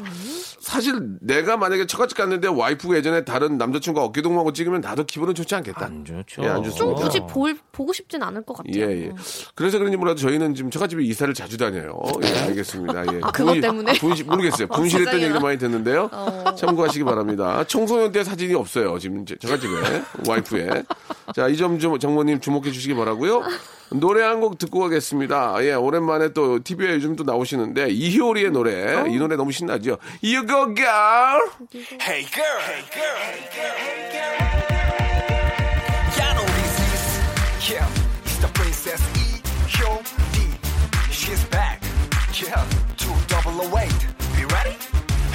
사실 0.61 1.17
내가 1.21 1.57
만약에 1.57 1.87
처갓집 1.87 2.17
갔는데 2.19 2.49
와이프가 2.49 2.97
예전에 2.97 3.25
다른 3.25 3.59
남자친구가 3.59 4.05
어깨동무하고 4.07 4.53
찍으면 4.53 4.81
나도 4.81 5.05
기분은 5.05 5.35
좋지 5.35 5.55
않겠다. 5.57 5.87
안 5.87 6.05
좋죠. 6.05 6.43
예, 6.43 6.49
안 6.49 6.63
좋습니다. 6.65 6.77
좀 6.77 6.95
굳이 6.95 7.21
볼, 7.21 7.57
보고 7.73 7.93
싶진 7.93 8.23
않을 8.23 8.43
것 8.45 8.55
같아요. 8.57 8.75
예, 8.77 9.05
예. 9.07 9.11
그래서 9.55 9.79
그런지 9.79 9.97
몰라도 9.97 10.21
저희는 10.21 10.55
지금 10.55 10.71
처갓집에 10.71 11.03
이사를 11.05 11.33
자주 11.35 11.57
다녀요. 11.59 11.99
예, 12.23 12.39
알겠습니다. 12.49 13.15
예. 13.15 13.21
아, 13.23 13.31
그것 13.33 13.61
때문에? 13.61 13.93
분실, 13.95 14.25
모르겠어요. 14.27 14.69
분실했던. 14.77 15.21
얘기를 15.21 15.41
많이 15.41 15.59
듣는데요. 15.59 16.09
어. 16.13 16.55
참고하시기 16.57 17.05
바랍니다. 17.05 17.65
청소년 17.67 18.13
때 18.13 18.23
사진이 18.25 18.55
없어요. 18.55 18.99
지금 18.99 19.25
제- 19.27 19.37
처갓집에. 19.37 20.03
와이프에. 20.27 20.83
자, 21.35 21.49
이 21.49 21.57
점좀 21.57 21.99
정모님 21.99 22.41
주목해 22.41 22.71
주시기 22.71 22.95
바라고요 22.95 23.43
노래 23.91 24.23
한 24.23 24.41
곡 24.41 24.59
듣고 24.59 24.81
가겠습니다. 24.81 25.57
예, 25.65 25.75
오랜만에 25.75 26.33
또 26.33 26.59
TV에 26.63 26.95
요즘 26.95 27.15
또 27.17 27.23
나오시는데 27.25 27.91
이효리의 27.91 28.51
노래. 28.51 28.95
어. 28.95 29.07
이 29.07 29.17
노래 29.19 29.37
너무 29.37 29.53
신나죠? 29.53 29.99
You 30.23 30.47
go 30.47 30.75
girl. 30.75 31.41
Hey 32.01 32.25
girl, 32.27 32.61
hey 32.61 32.83
girl, 32.91 33.17
hey 33.21 33.51
girl, 33.53 33.77
hey 33.79 34.11
girl. 34.11 35.35
Yeah, 36.17 36.35
no, 36.35 36.45
this 36.45 36.75
is 36.81 37.73
yeah, 37.73 37.87
it's 38.25 38.39
the 38.41 38.49
princess 38.55 39.03
E. 39.17 39.41
Hyun-hee. 39.69 40.59
She's 41.11 41.45
back. 41.51 41.81
Yeah, 42.35 42.65
two 42.97 43.15
double 43.29 43.61
await. 43.67 43.93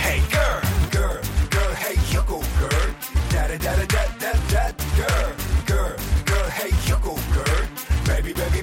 Hey 0.09 0.21
girl, 0.31 0.61
girl, 0.89 1.21
girl, 1.51 1.73
hey 1.75 1.93
you 2.11 2.23
go 2.25 2.39
girl. 2.57 2.95
Da 3.29 3.47
da 3.47 3.57
da 3.57 3.75
da 3.75 3.85
da 4.17 4.31
da 4.49 4.71
girl, 4.97 5.31
girl, 5.67 5.95
girl, 6.25 6.49
hey 6.49 6.71
you 6.87 6.97
go 7.03 7.13
girl. 7.31 7.61
Baby, 8.07 8.33
baby 8.33 8.61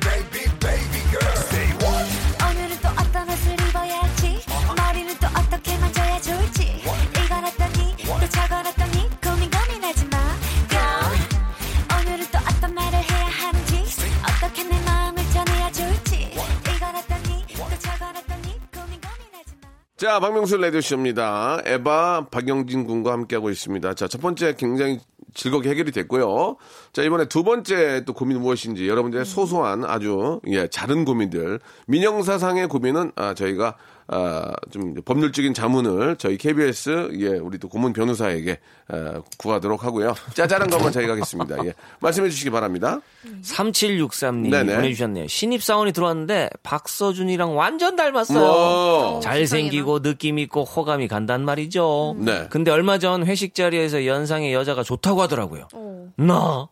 자, 19.96 20.20
박명수 20.20 20.58
레디오쇼입니다. 20.58 21.62
에바 21.64 22.26
박영진 22.30 22.84
군과 22.84 23.12
함께하고 23.12 23.48
있습니다. 23.48 23.94
자, 23.94 24.06
첫 24.06 24.20
번째 24.20 24.54
굉장히 24.54 25.00
즐겁게 25.32 25.70
해결이 25.70 25.90
됐고요. 25.90 26.58
자, 26.92 27.00
이번에 27.00 27.24
두 27.28 27.42
번째 27.42 28.04
또 28.04 28.12
고민은 28.12 28.42
무엇인지 28.42 28.86
여러분들의 28.88 29.24
소소한 29.24 29.86
아주, 29.86 30.42
예, 30.48 30.68
작은 30.68 31.06
고민들. 31.06 31.60
민영사상의 31.86 32.68
고민은, 32.68 33.12
아, 33.16 33.32
저희가, 33.32 33.76
아, 34.08 34.52
좀 34.70 34.94
법률적인 35.04 35.52
자문을 35.52 36.16
저희 36.16 36.36
KBS, 36.36 37.10
예, 37.18 37.28
우리 37.28 37.58
또 37.58 37.68
고문 37.68 37.92
변호사에게, 37.92 38.58
아, 38.88 39.20
구하도록 39.38 39.84
하고요. 39.84 40.14
짜잘한 40.34 40.70
것만 40.70 40.92
저희가 40.92 41.14
하겠습니다. 41.14 41.56
예. 41.64 41.74
말씀해 42.00 42.30
주시기 42.30 42.50
바랍니다. 42.50 43.00
3763님이 43.42 44.50
네네. 44.50 44.76
보내주셨네요. 44.76 45.26
신입사원이 45.26 45.92
들어왔는데 45.92 46.50
박서준이랑 46.62 47.56
완전 47.56 47.96
닮았어요. 47.96 48.38
뭐, 48.38 49.20
잘생기고 49.20 50.02
느낌 50.02 50.38
있고 50.38 50.62
호감이 50.62 51.08
간단 51.08 51.44
말이죠. 51.44 52.16
네. 52.18 52.46
근데 52.48 52.70
얼마 52.70 52.98
전 52.98 53.26
회식 53.26 53.54
자리에서 53.54 54.06
연상의 54.06 54.52
여자가 54.52 54.84
좋다고 54.84 55.22
하더라고요. 55.22 55.66
어. 55.74 56.12
나 56.16 56.68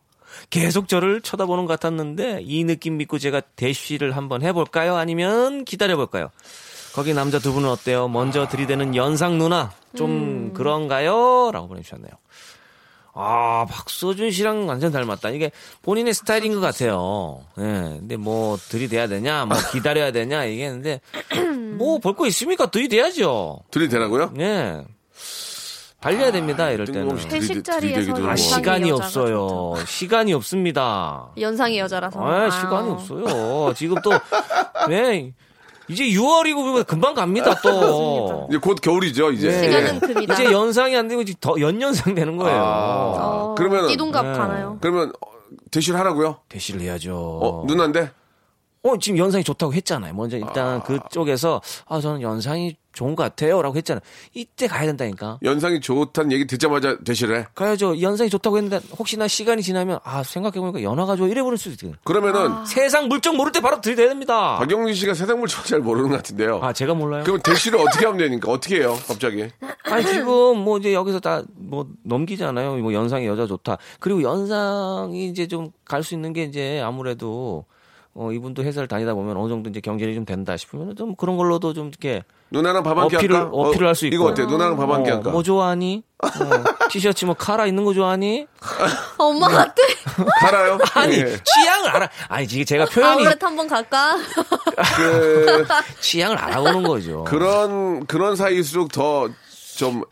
계속 0.49 0.87
저를 0.87 1.21
쳐다보는 1.21 1.65
것 1.65 1.73
같았는데 1.73 2.41
이 2.43 2.63
느낌 2.63 2.97
믿고 2.97 3.19
제가 3.19 3.41
대쉬를 3.41 4.15
한번 4.15 4.41
해볼까요? 4.41 4.95
아니면 4.95 5.65
기다려볼까요? 5.65 6.29
거기 6.95 7.13
남자 7.13 7.39
두 7.39 7.51
분은 7.53 7.69
어때요? 7.69 8.07
먼저 8.07 8.47
들이대는 8.47 8.95
연상 8.95 9.37
누나 9.37 9.71
좀 9.97 10.53
그런가요? 10.53 11.51
라고 11.51 11.67
보내주셨네요. 11.67 12.11
아, 13.17 13.65
박서준 13.69 14.31
씨랑 14.31 14.67
완전 14.67 14.91
닮았다. 14.91 15.29
이게 15.29 15.51
본인의 15.83 16.13
스타일인 16.13 16.53
것 16.53 16.59
같아요. 16.59 17.41
예. 17.57 17.63
근데 17.63 18.17
뭐 18.17 18.57
들이대야 18.57 19.07
되냐, 19.07 19.45
뭐 19.45 19.57
기다려야 19.71 20.11
되냐, 20.11 20.45
이게 20.45 20.69
근데 20.69 20.99
뭐 21.77 21.99
볼 21.99 22.13
거 22.13 22.27
있습니까? 22.27 22.65
들이대야죠. 22.71 23.59
들이대라고요? 23.71 24.33
예. 24.39 24.83
달려야 26.01 26.31
됩니다, 26.31 26.69
이럴 26.69 26.85
때는. 26.87 27.17
회식 27.31 27.63
자리에서 27.63 28.13
아, 28.29 28.35
시간이 28.35 28.91
없어요. 28.91 29.73
시간이 29.87 30.33
없습니다. 30.33 31.29
연상의 31.39 31.79
여자라서. 31.79 32.19
아, 32.21 32.45
아. 32.45 32.49
시간이 32.51 32.89
없어요. 32.91 33.73
지금 33.75 33.95
또, 34.03 34.11
네. 34.89 35.31
이제 35.87 36.03
6월이고 36.05 36.85
금방 36.87 37.13
갑니다, 37.13 37.53
또. 37.61 38.47
이제 38.49 38.57
곧 38.57 38.79
겨울이죠, 38.81 39.31
이제. 39.31 39.49
네. 39.49 39.61
시간은 39.63 39.99
금이다. 39.99 40.33
이제 40.33 40.51
연상이 40.51 40.95
안 40.97 41.07
되고 41.07 41.21
이제 41.21 41.33
더 41.39 41.59
연연상 41.59 42.15
되는 42.15 42.37
거예요. 42.37 42.57
어, 42.59 43.55
그러면은- 43.57 43.87
띠동갑 43.89 44.25
네. 44.25 44.33
가나요? 44.33 44.77
그러면 44.81 45.11
어, 45.21 45.31
대시를 45.71 45.99
하라고요? 45.99 46.37
대시를 46.49 46.81
해야죠. 46.81 47.15
어, 47.41 47.63
누나인데? 47.67 48.09
어, 48.85 48.97
지금 48.99 49.17
연상이 49.17 49.43
좋다고 49.43 49.73
했잖아요. 49.73 50.13
먼저 50.13 50.37
일단 50.37 50.83
그쪽에서, 50.83 51.59
아, 51.87 51.99
저는 51.99 52.21
연상이 52.21 52.75
좋은 52.93 53.15
것 53.15 53.23
같아요. 53.23 53.61
라고 53.61 53.75
했잖아요. 53.75 53.99
이때 54.35 54.67
가야 54.67 54.85
된다니까. 54.85 55.39
연상이 55.43 55.81
좋다는 55.81 56.31
얘기 56.31 56.45
듣자마자 56.47 56.97
대시를 57.03 57.39
해. 57.39 57.45
가야죠. 57.55 57.99
연상이 58.01 58.29
좋다고 58.29 58.57
했는데, 58.57 58.79
혹시나 58.97 59.27
시간이 59.27 59.63
지나면, 59.63 59.99
아, 60.03 60.21
생각해보니까 60.23 60.83
연하가 60.83 61.15
좋아. 61.15 61.27
이래 61.27 61.41
버릴 61.41 61.57
수도 61.57 61.71
있거든. 61.71 61.95
그러면은 62.03 62.63
세상 62.65 63.07
물정 63.09 63.35
모를 63.37 63.51
때 63.51 63.59
바로 63.59 63.81
들이대야 63.81 64.07
됩니다. 64.09 64.57
박영진 64.59 64.93
씨가 64.93 65.13
세상물 65.15 65.47
잘 65.49 65.79
모르는 65.79 66.09
것 66.09 66.17
같은데요. 66.17 66.59
아, 66.61 66.71
제가 66.71 66.93
몰라요? 66.93 67.23
그럼 67.25 67.41
대시를 67.41 67.79
어떻게 67.79 68.05
하면 68.05 68.19
되니까? 68.19 68.51
어떻게 68.51 68.77
해요, 68.81 68.95
갑자기? 69.07 69.49
아니 69.85 70.05
지금 70.05 70.59
뭐 70.59 70.77
이제 70.77 70.93
여기서 70.93 71.19
다 71.19 71.43
뭐 71.57 71.87
넘기잖아요. 72.03 72.77
뭐 72.77 72.93
연상이 72.93 73.25
여자 73.25 73.45
좋다. 73.47 73.77
그리고 73.99 74.21
연상이 74.21 75.27
이제 75.27 75.47
좀 75.47 75.71
갈 75.83 76.03
수 76.03 76.13
있는 76.13 76.31
게 76.33 76.43
이제 76.43 76.79
아무래도 76.83 77.65
어, 78.17 78.31
이분도 78.31 78.63
회사를 78.63 78.87
다니다 78.87 79.13
보면 79.13 79.35
어느 79.35 79.49
정도 79.49 79.69
이제 79.69 79.81
경쟁이 79.81 80.15
좀 80.15 80.23
된다 80.23 80.55
싶으면 80.55 80.95
좀 80.95 81.15
그런 81.15 81.35
걸로도 81.35 81.73
좀 81.73 81.89
이렇게 81.89 82.23
누나랑 82.49 82.81
밥 82.83 82.97
한 82.97 83.09
끼 83.09 83.17
어필을 83.17 83.35
할까? 83.35 83.49
어필을 83.51 83.87
할 83.87 83.95
수 83.95 84.05
있고. 84.05 84.15
이거 84.15 84.25
어때? 84.27 84.45
누나랑 84.45 84.77
밥 84.77 84.89
한 84.89 85.03
끼 85.03 85.11
어, 85.11 85.15
할까? 85.15 85.31
뭐 85.31 85.43
좋아하니? 85.43 86.03
어, 86.23 86.27
티셔츠 86.89 87.25
뭐 87.25 87.35
카라 87.35 87.65
있는 87.65 87.83
거 87.83 87.93
좋아하니? 87.93 88.47
엄마 89.17 89.49
같아. 89.49 89.75
갈아요? 90.39 90.77
아니 90.93 91.17
예. 91.17 91.37
취향을 91.43 91.89
알아. 91.89 92.09
아니 92.29 92.45
이게 92.45 92.63
제가 92.63 92.85
표현이 92.85 93.25
아울렛 93.25 93.43
한번 93.43 93.67
갈까? 93.67 94.15
그, 94.95 95.65
취향을 95.99 96.37
알아보는 96.37 96.83
거죠. 96.83 97.25
그런, 97.25 98.05
그런 98.05 98.37
사이일수록 98.37 98.93
더 98.93 99.27
좀, 99.75 100.03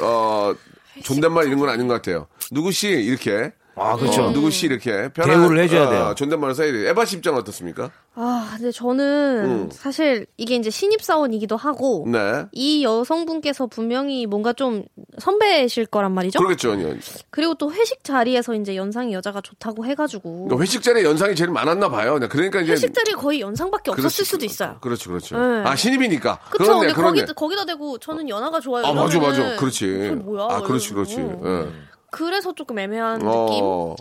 어, 0.00 0.54
존댓말 1.02 1.46
이런 1.48 1.58
건 1.58 1.70
아닌 1.70 1.88
것 1.88 1.94
같아요. 1.94 2.28
누구 2.52 2.70
씨, 2.70 2.88
이렇게. 2.88 3.52
아 3.80 3.96
그렇죠. 3.96 4.24
어, 4.24 4.32
누구 4.32 4.50
씨, 4.50 4.66
이렇게. 4.66 5.10
대우를 5.12 5.58
해줘야 5.60 5.88
돼요. 5.88 6.14
존댓말을 6.16 6.54
써야 6.54 6.72
돼요. 6.72 6.88
에바 6.88 7.04
씨 7.04 7.16
입장은 7.16 7.38
어떻습니까? 7.40 7.90
아, 8.14 8.54
근데 8.56 8.72
저는 8.72 9.44
음. 9.44 9.68
사실 9.72 10.26
이게 10.36 10.56
이제 10.56 10.70
신입 10.70 11.02
사원이기도 11.02 11.56
하고 11.56 12.04
네. 12.10 12.46
이 12.52 12.82
여성분께서 12.82 13.68
분명히 13.68 14.26
뭔가 14.26 14.52
좀 14.52 14.84
선배실 15.18 15.86
거란 15.86 16.12
말이죠. 16.12 16.38
그러겠죠. 16.38 16.72
아니요. 16.72 16.96
그리고 17.30 17.54
또 17.54 17.72
회식 17.72 18.02
자리에서 18.02 18.54
이제 18.54 18.74
연상이 18.74 19.12
여자가 19.12 19.40
좋다고 19.40 19.86
해가지고 19.86 20.46
그러니까 20.46 20.62
회식 20.62 20.82
자리에 20.82 21.04
연상이 21.04 21.36
제일 21.36 21.50
많았나 21.50 21.88
봐요. 21.88 22.18
네, 22.18 22.26
그러니까 22.26 22.60
이제. 22.60 22.72
회식 22.72 22.92
자리에 22.92 23.14
거의 23.14 23.40
연상밖에 23.40 23.90
없었을 23.92 24.02
그렇지. 24.08 24.24
수도 24.24 24.44
있어요. 24.44 24.78
그렇죠, 24.80 25.10
그렇죠. 25.10 25.38
네. 25.38 25.62
아, 25.64 25.76
신입이니까. 25.76 26.38
그렇네, 26.50 26.92
근데. 26.92 26.92
거기, 26.94 27.24
거기다 27.34 27.64
대고 27.66 27.98
저는 27.98 28.28
연하가 28.28 28.58
좋아요. 28.58 28.84
아, 28.84 28.92
맞아, 28.92 29.20
맞아. 29.20 29.56
그렇지. 29.56 29.86
뭐야? 30.24 30.46
아, 30.50 30.60
그렇지, 30.62 30.92
그렇지. 30.92 31.20
예. 31.20 31.68
그래서 32.10 32.54
조금 32.54 32.78
애매한 32.78 33.18
느낌. 33.18 33.30
어, 33.62 33.94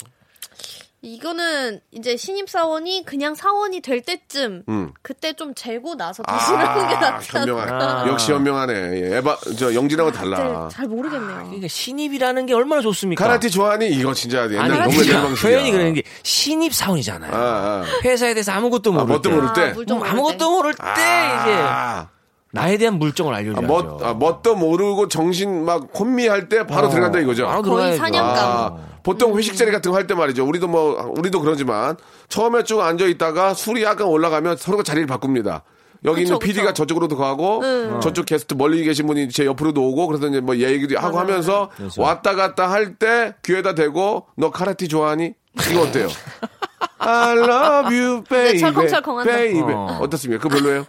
이거는 1.03 1.79
이제 1.91 2.17
신입 2.17 2.49
사원이 2.49 3.03
그냥 3.05 3.35
사원이 3.35 3.81
될 3.81 4.01
때쯤 4.01 4.63
음. 4.67 4.91
그때 5.03 5.33
좀 5.33 5.53
재고 5.53 5.95
나서 5.95 6.23
다시라는 6.23 6.87
게 6.89 6.95
아, 6.95 6.99
낫지 6.99 7.37
않나. 7.37 7.39
현명하네. 7.51 7.71
아. 7.85 8.07
역시 8.07 8.31
현명하네. 8.31 8.73
예, 8.73 9.17
에바, 9.17 9.37
저, 9.59 9.73
영진하고 9.75 10.11
달라. 10.11 10.37
네, 10.39 10.75
잘 10.75 10.87
모르겠네요. 10.87 11.51
이게 11.55 11.67
신입이라는 11.67 12.47
게 12.47 12.53
얼마나 12.55 12.81
좋습니까? 12.81 13.23
카라티 13.23 13.51
좋아하니? 13.51 13.89
이거 13.89 14.13
진짜 14.15 14.49
옛날 14.49 14.71
아니, 14.71 14.79
너무 14.95 15.05
옛날. 15.07 15.33
표현이 15.35 15.71
그러는 15.71 15.93
게 15.93 16.01
신입 16.23 16.73
사원이잖아요. 16.73 17.31
아, 17.31 17.37
아. 17.37 17.83
회사에 18.03 18.33
대해서 18.33 18.51
아무것도 18.53 18.91
모를 18.91 19.05
뭣도 19.07 19.29
때. 19.29 19.35
모를 19.35 19.53
때. 19.53 19.61
아, 19.93 20.09
아무것도 20.11 20.37
때. 20.37 20.45
모를 20.45 20.73
때 20.73 20.81
이제 20.81 21.53
아, 21.61 22.09
나에 22.53 22.77
대한 22.77 22.97
물정을 22.99 23.33
아, 23.33 23.37
알려줘야죠. 23.37 23.67
뭣, 23.67 24.03
아, 24.05 24.13
뭣도 24.13 24.55
모르고 24.55 25.07
정신 25.09 25.65
막 25.65 25.89
혼미할 25.97 26.49
때 26.49 26.65
바로 26.65 26.87
어, 26.87 26.89
들어간다 26.89 27.19
이거죠. 27.19 27.45
바로 27.45 27.61
거의. 27.61 27.97
사냥감. 27.97 28.35
아, 28.37 28.77
보통 29.03 29.37
회식 29.37 29.55
자리 29.57 29.71
같은 29.71 29.91
거 29.91 29.97
할 29.97 30.07
때 30.07 30.13
말이죠. 30.15 30.45
우리도 30.45 30.67
뭐, 30.67 31.13
우리도 31.17 31.41
그러지만 31.41 31.97
처음에 32.29 32.63
쭉 32.63 32.81
앉아 32.81 33.05
있다가 33.05 33.53
술이 33.53 33.83
약간 33.83 34.07
올라가면 34.07 34.57
서로가 34.57 34.83
자리를 34.83 35.07
바꿉니다. 35.07 35.63
여기 36.05 36.21
그쵸, 36.21 36.33
있는 36.35 36.39
PD가 36.39 36.67
그쵸. 36.67 36.73
저쪽으로도 36.83 37.17
가고 37.17 37.61
저쪽 38.01 38.25
게스트 38.25 38.53
멀리 38.53 38.83
계신 38.83 39.07
분이 39.07 39.29
제 39.29 39.45
옆으로도 39.45 39.81
오고 39.81 40.07
그래서 40.07 40.27
이제 40.27 40.39
뭐 40.41 40.55
얘기도 40.57 40.99
하고 40.99 41.19
하면서 41.19 41.69
그렇죠. 41.75 42.01
왔다 42.01 42.35
갔다 42.35 42.69
할 42.69 42.95
때 42.97 43.35
귀에다 43.43 43.75
대고 43.75 44.27
너 44.35 44.49
카라티 44.51 44.87
좋아하니? 44.87 45.33
이거 45.71 45.81
어때요? 45.81 46.07
I 46.99 47.37
love 47.37 47.95
you, 47.95 48.23
baby. 48.23 48.59
철컹철컹한다. 48.59 49.31
baby. 49.31 49.61
어. 49.73 49.99
어떻습니까? 50.01 50.41
그 50.41 50.49
별로예요? 50.49 50.85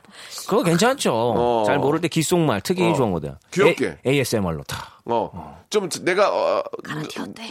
그거 0.49 0.63
괜찮죠. 0.63 1.13
어. 1.13 1.65
잘 1.67 1.79
모를 1.79 2.01
때 2.01 2.09
귓속말 2.09 2.61
특히 2.63 2.89
어. 2.91 2.95
좋은 2.95 3.13
거다. 3.13 3.39
귀엽게. 3.53 3.99
A, 4.07 4.13
ASMR로 4.15 4.63
다. 4.65 5.01
어. 5.05 5.59
좀 5.71 5.89
내가 6.03 6.31
어, 6.33 6.63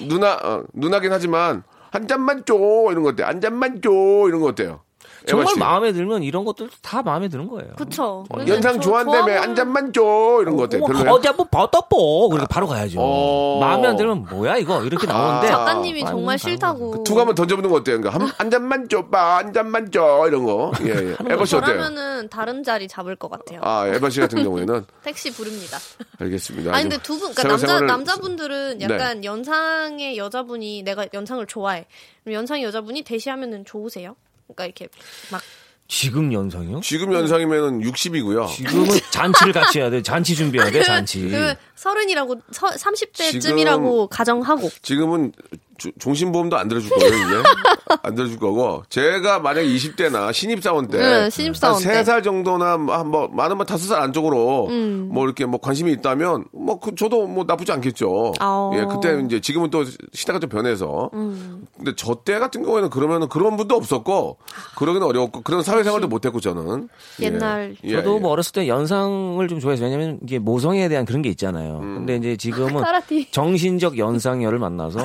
누나 0.08 0.34
어, 0.44 0.64
누나긴 0.74 1.12
하지만 1.14 1.64
한 1.92 2.08
잔만 2.08 2.46
줘 2.46 2.56
이런 2.92 3.04
거 3.04 3.10
어때? 3.10 3.24
한 3.24 3.40
잔만 3.42 3.82
줘 3.82 3.90
이런 4.28 4.42
거 4.42 4.48
어때요? 4.48 4.82
정말 5.28 5.48
씨. 5.54 5.60
마음에 5.60 5.92
들면 5.92 6.24
이런 6.24 6.46
것들 6.46 6.70
다 6.82 7.02
마음에 7.04 7.28
드는 7.28 7.48
거예요. 7.48 7.74
그쵸. 7.76 8.26
어, 8.30 8.40
연상 8.48 8.80
좋아한다며 8.82 9.42
한 9.42 9.56
잔만 9.56 9.94
줘 9.94 10.02
이런 10.42 10.56
거 10.58 10.64
어때? 10.64 10.78
어, 10.78 10.86
별로야? 10.86 11.12
어디 11.12 11.28
한번 11.28 11.48
받아보. 11.50 12.30
그렇게 12.30 12.48
바로 12.50 12.68
가야죠. 12.68 13.00
어. 13.02 13.60
마음에 13.60 13.88
안 13.88 13.96
들면 13.96 14.26
뭐야 14.30 14.58
이거 14.58 14.84
이렇게 14.84 15.06
나오는데 15.08 15.48
아. 15.48 15.52
작가님이 15.52 16.04
아, 16.04 16.08
정말 16.10 16.34
아, 16.36 16.38
싫다고. 16.38 17.04
투 17.04 17.18
한번 17.20 17.36
던져보는 17.36 17.70
거 17.70 17.76
어때요? 17.78 18.00
그러니까 18.02 18.24
한, 18.24 18.32
한 18.38 18.50
잔만 18.52 18.88
줘봐 18.90 19.38
한 19.38 19.54
잔만 19.54 19.92
줘 19.92 20.26
이런 20.28 20.44
거. 20.46 20.72
예, 20.84 20.90
예. 20.90 21.16
에바 21.34 21.46
씨 21.46 21.56
어때요? 21.56 21.78
저라면은 21.78 22.30
다른 22.30 22.64
자리 22.64 22.88
잡을 22.88 23.16
것 23.16 23.30
같아요. 23.30 23.60
아 23.64 23.88
에바 23.88 24.10
씨 24.10 24.20
같은 24.20 24.44
경우에는 24.44 24.86
택시 25.04 25.32
부릅니다. 25.34 25.78
알겠습니다. 26.20 26.74
아니 26.74 26.84
근데 26.90 26.98
두 27.04 27.20
분, 27.20 27.34
그러니까 27.34 27.44
남자 27.44 27.68
생활생활을- 27.68 27.80
네. 27.82 27.86
남자분들은 27.88 28.82
약간 28.82 29.24
연상의 29.24 30.18
여자분이 30.18 30.84
내가 30.84 31.06
연상을 31.14 31.46
좋아해. 31.48 31.86
그럼 32.24 32.36
연상의 32.36 32.64
여자분이 32.64 33.04
대시하면은 33.04 33.66
좋으세요? 33.66 34.16
그러니까 34.48 34.66
이렇게 34.66 34.88
막 35.32 35.42
지금 35.88 36.34
연상이요? 36.34 36.82
지금 36.82 37.14
연상이면은 37.14 37.82
60이고요. 37.82 38.50
지금은 38.54 39.00
잔치를 39.10 39.54
같이 39.54 39.80
해야 39.80 39.90
돼. 39.90 40.02
잔치 40.02 40.36
준비해야 40.36 40.70
돼. 40.70 40.84
잔치. 40.84 41.22
그러면 41.30 41.56
서른이라고 41.78 42.36
서, 42.52 42.68
30대쯤이라고 42.68 44.10
가정하고 44.10 44.70
지금은 44.82 45.32
주- 45.78 45.92
종신보험도 46.00 46.58
안 46.58 46.68
들어줄 46.70 46.90
거예요, 46.90 47.14
이제. 47.14 47.44
안 48.02 48.16
들어줄 48.16 48.40
거고. 48.40 48.82
제가 48.90 49.38
만약에 49.38 49.68
20대나 49.68 50.34
신입사원 50.34 50.88
때. 50.88 50.98
네, 50.98 51.30
신입사원 51.30 51.80
때. 51.84 52.02
3살 52.02 52.24
정도나, 52.24 52.72
한 52.72 53.08
뭐, 53.12 53.28
많으면 53.28 53.68
5살 53.68 53.94
안쪽으로. 53.94 54.70
음. 54.70 55.10
뭐 55.14 55.24
이렇게 55.26 55.46
뭐 55.46 55.60
관심이 55.60 55.92
있다면, 55.92 56.46
뭐, 56.52 56.80
그, 56.80 56.96
저도 56.96 57.28
뭐 57.28 57.44
나쁘지 57.48 57.72
않겠죠. 57.74 58.34
아. 58.40 58.72
예, 58.74 58.86
그때 58.86 59.22
이제 59.24 59.40
지금은 59.40 59.70
또 59.70 59.86
시대가 60.14 60.40
좀 60.40 60.50
변해서. 60.50 61.12
음. 61.14 61.68
근데 61.78 61.94
저 61.96 62.24
때 62.26 62.40
같은 62.40 62.64
경우에는 62.64 62.90
그러면은 62.90 63.30
그런 63.30 63.56
분도 63.56 63.76
없었고, 63.76 64.40
그러기는 64.78 65.06
어려웠고, 65.06 65.42
그런 65.44 65.62
사회생활도 65.62 66.08
못했고, 66.08 66.40
저는. 66.40 66.90
예. 67.22 67.26
옛날 67.26 67.76
예, 67.84 67.92
저도 67.98 68.16
예. 68.16 68.20
뭐 68.20 68.32
어렸을 68.32 68.52
때 68.54 68.68
연상을 68.68 69.48
좀 69.48 69.60
좋아해서 69.60 69.84
왜냐면 69.84 70.18
이게 70.24 70.40
모성애에 70.40 70.90
대한 70.90 71.06
그런 71.06 71.22
게 71.22 71.30
있잖아요. 71.30 71.67
음. 71.76 71.96
근데 72.00 72.16
이제 72.16 72.36
지금은. 72.38 72.84
정신적 73.32 73.98
연상녀를 73.98 74.60
만나서 74.60 75.00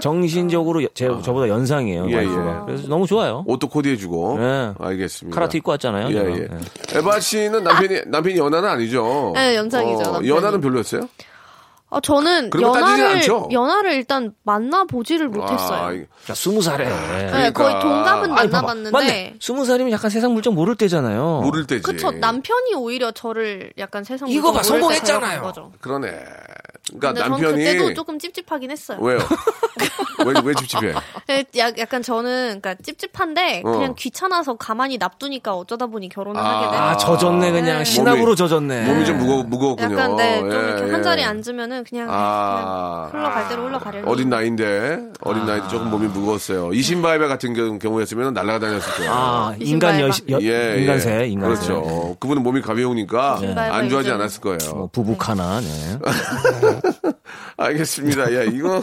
정신적으로 0.00 0.82
여- 0.84 0.88
제, 0.94 1.06
저보다 1.22 1.48
연상이에요. 1.48 2.04
아. 2.04 2.08
예. 2.10 2.16
예. 2.18 2.26
그래서 2.66 2.88
너무 2.88 3.06
좋아요. 3.06 3.44
옷도 3.46 3.68
코디해주고. 3.68 4.38
네. 4.38 4.72
알겠습니다. 4.78 5.34
카라티 5.34 5.58
입고 5.58 5.70
왔잖아요. 5.72 6.08
예. 6.10 6.14
예. 6.16 6.48
네. 6.48 6.48
에바 6.98 7.20
씨는 7.20 7.62
남편이, 7.64 8.00
남편이 8.06 8.38
연하는 8.38 8.68
아니죠? 8.68 9.32
네, 9.34 9.56
연상이죠, 9.56 10.02
남편이. 10.02 10.28
연하는 10.28 10.60
별로였어요? 10.60 11.02
어, 11.90 12.00
저는 12.00 12.50
연하를? 12.60 13.22
연하를 13.50 13.92
일단 13.94 14.34
만나 14.42 14.84
보지를 14.84 15.28
아, 15.28 15.30
못했어요. 15.30 15.94
이- 15.94 16.06
자, 16.26 16.34
스무 16.34 16.60
살에. 16.60 16.84
네, 16.84 17.26
그러니까. 17.30 17.50
거의 17.52 17.80
동갑은 17.80 18.32
아니. 18.32 18.48
만나봤는데. 18.50 19.36
스무 19.40 19.64
살이면 19.64 19.90
약간 19.92 20.10
세상 20.10 20.34
물정 20.34 20.54
모를 20.54 20.74
때잖아요. 20.74 21.40
모를 21.42 21.66
때지. 21.66 21.82
그쵸 21.82 22.10
남편이 22.10 22.74
오히려 22.74 23.10
저를 23.12 23.72
약간 23.78 24.04
세상 24.04 24.28
이거 24.28 24.52
봐, 24.52 24.58
물정 24.58 24.80
모를 24.80 25.00
때 25.00 25.06
성공했잖아요. 25.06 25.72
그러네. 25.80 26.24
그러니까 26.96 27.22
전 27.22 27.30
남편이 27.32 27.64
그때도 27.64 27.94
조금 27.94 28.18
찝찝하긴 28.18 28.70
했어요. 28.70 28.98
왜요? 29.00 29.18
왜, 30.26 30.34
왜 30.42 30.54
찝찝해? 30.54 30.92
예, 31.30 31.44
약- 31.58 31.78
약간 31.78 32.02
저는 32.02 32.60
그러니까 32.60 32.74
찝찝한데 32.82 33.62
어. 33.64 33.70
그냥 33.70 33.94
귀찮아서 33.96 34.56
가만히 34.56 34.98
놔두니까 34.98 35.54
어쩌다 35.54 35.86
보니 35.86 36.08
결혼을 36.08 36.40
아. 36.40 36.44
하게 36.58 36.70
되는 36.72 36.82
아, 36.88 36.96
젖었네, 36.96 37.52
그냥. 37.52 37.78
네. 37.78 37.84
신압으로 37.84 38.34
젖었네. 38.34 38.86
몸이 38.86 39.04
좀 39.06 39.18
무거, 39.18 39.42
무거웠군요. 39.44 39.92
약간 39.94 40.16
네, 40.16 40.38
좀 40.40 40.50
예, 40.50 40.56
이렇게 40.56 40.86
예. 40.88 40.90
한 40.90 41.02
자리에 41.02 41.24
앉으면은 41.24 41.84
그냥, 41.84 42.08
아. 42.10 43.08
그냥 43.10 43.26
흘러갈 43.26 43.48
대로 43.48 43.66
흘러가려니. 43.66 44.08
어린 44.08 44.28
나이인데, 44.28 44.98
어린 45.20 45.46
나이도 45.46 45.68
조금 45.68 45.90
몸이 45.90 46.08
무거웠어요. 46.08 46.72
이신바이베 46.72 47.28
같은 47.28 47.54
경우- 47.54 47.78
경우였으면 47.78 48.34
날아다녔을 48.34 48.80
거예요. 48.96 49.12
아, 49.12 49.54
인간 49.60 49.92
바이바. 49.92 50.08
여시, 50.08 50.22
여, 50.30 50.38
예, 50.42 50.80
인간새, 50.80 51.20
예. 51.22 51.26
인간새. 51.28 51.66
그렇죠. 51.66 52.16
그분은 52.18 52.42
몸이 52.42 52.60
가벼우니까 52.62 53.38
안 53.56 53.88
좋아하지 53.88 54.10
않았을 54.10 54.40
거예요. 54.40 54.58
뭐, 54.74 54.88
부부카나, 54.92 55.60
네. 55.60 55.98
알겠습니다. 57.56 58.34
야, 58.34 58.42
이거, 58.44 58.82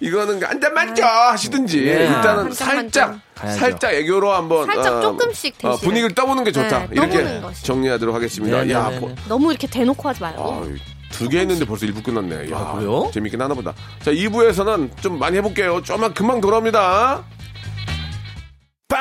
이거는 0.00 0.42
한 0.42 0.60
잔만 0.60 0.94
줘! 0.94 1.04
하시든지. 1.06 1.80
네. 1.84 1.90
일단은 2.06 2.44
한 2.44 2.50
잔만 2.52 2.52
살짝, 2.52 3.10
좀. 3.12 3.20
가야죠. 3.34 3.58
살짝 3.60 3.94
애교로 3.94 4.32
한번. 4.32 4.66
살짝 4.66 4.94
어, 4.94 5.00
조금씩 5.02 5.54
어. 5.62 5.76
분위기를 5.76 6.14
떠보는 6.14 6.44
게 6.44 6.52
좋다. 6.52 6.80
네, 6.80 6.88
이렇게. 6.92 7.40
정리하도록 7.62 8.14
하겠습니다. 8.14 8.64
네, 8.64 8.72
야, 8.72 8.88
네, 8.88 8.94
네, 8.94 9.00
보- 9.00 9.08
네. 9.08 9.14
너무 9.28 9.50
이렇게 9.50 9.66
대놓고 9.66 10.08
하지 10.08 10.20
말고. 10.22 10.66
두개 11.12 11.40
했는데 11.40 11.64
벌써 11.66 11.84
1부 11.86 12.02
끝났네. 12.02 12.50
야, 12.50 12.56
아, 12.56 12.72
그래요? 12.74 13.10
재밌긴 13.12 13.40
하나 13.40 13.54
보다. 13.54 13.74
자, 14.02 14.10
2부에서는 14.10 14.96
좀 15.02 15.18
많이 15.18 15.36
해볼게요. 15.36 15.82
좀만 15.82 16.14
금방 16.14 16.40
돌아옵니다. 16.40 17.22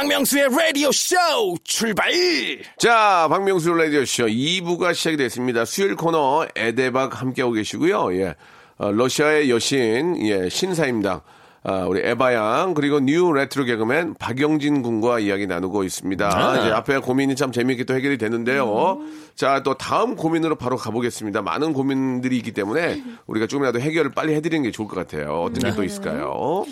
박명수의 0.01 0.49
라디오 0.49 0.91
쇼 0.91 1.15
출발 1.63 2.11
자, 2.79 3.27
박명수 3.29 3.71
라디오 3.71 4.03
쇼 4.03 4.25
2부가 4.25 4.95
시작이 4.95 5.15
됐습니다. 5.15 5.63
수요일 5.63 5.95
코너 5.95 6.47
에데박 6.55 7.21
함께하고 7.21 7.53
계시고요. 7.53 8.15
예. 8.15 8.35
어, 8.79 8.91
러시아의 8.91 9.51
여신, 9.51 10.17
예, 10.27 10.49
신사임당. 10.49 11.21
아, 11.63 11.85
우리 11.85 12.01
에바양 12.03 12.73
그리고 12.73 12.99
new 12.99 13.31
retro 13.31 13.65
개그맨 13.65 14.15
박영진 14.17 14.81
군과 14.81 15.19
이야기 15.19 15.45
나누고 15.45 15.83
있습니다. 15.83 16.57
이제 16.59 16.71
앞에 16.71 16.97
고민이 16.97 17.35
참 17.35 17.51
재미있게 17.51 17.83
또 17.83 17.93
해결이 17.93 18.17
되는데요. 18.17 18.97
자, 19.35 19.61
또 19.61 19.75
다음 19.75 20.15
고민으로 20.15 20.55
바로 20.55 20.77
가보겠습니다. 20.77 21.43
많은 21.43 21.73
고민들이 21.73 22.37
있기 22.37 22.53
때문에 22.53 23.03
우리가 23.27 23.45
조금이라도 23.45 23.79
해결을 23.79 24.09
빨리 24.15 24.33
해드리는 24.33 24.63
게 24.63 24.71
좋을 24.71 24.87
것 24.87 24.95
같아요. 24.95 25.43
어떤 25.43 25.61
게 25.69 25.75
또 25.75 25.83
있을까요? 25.83 26.65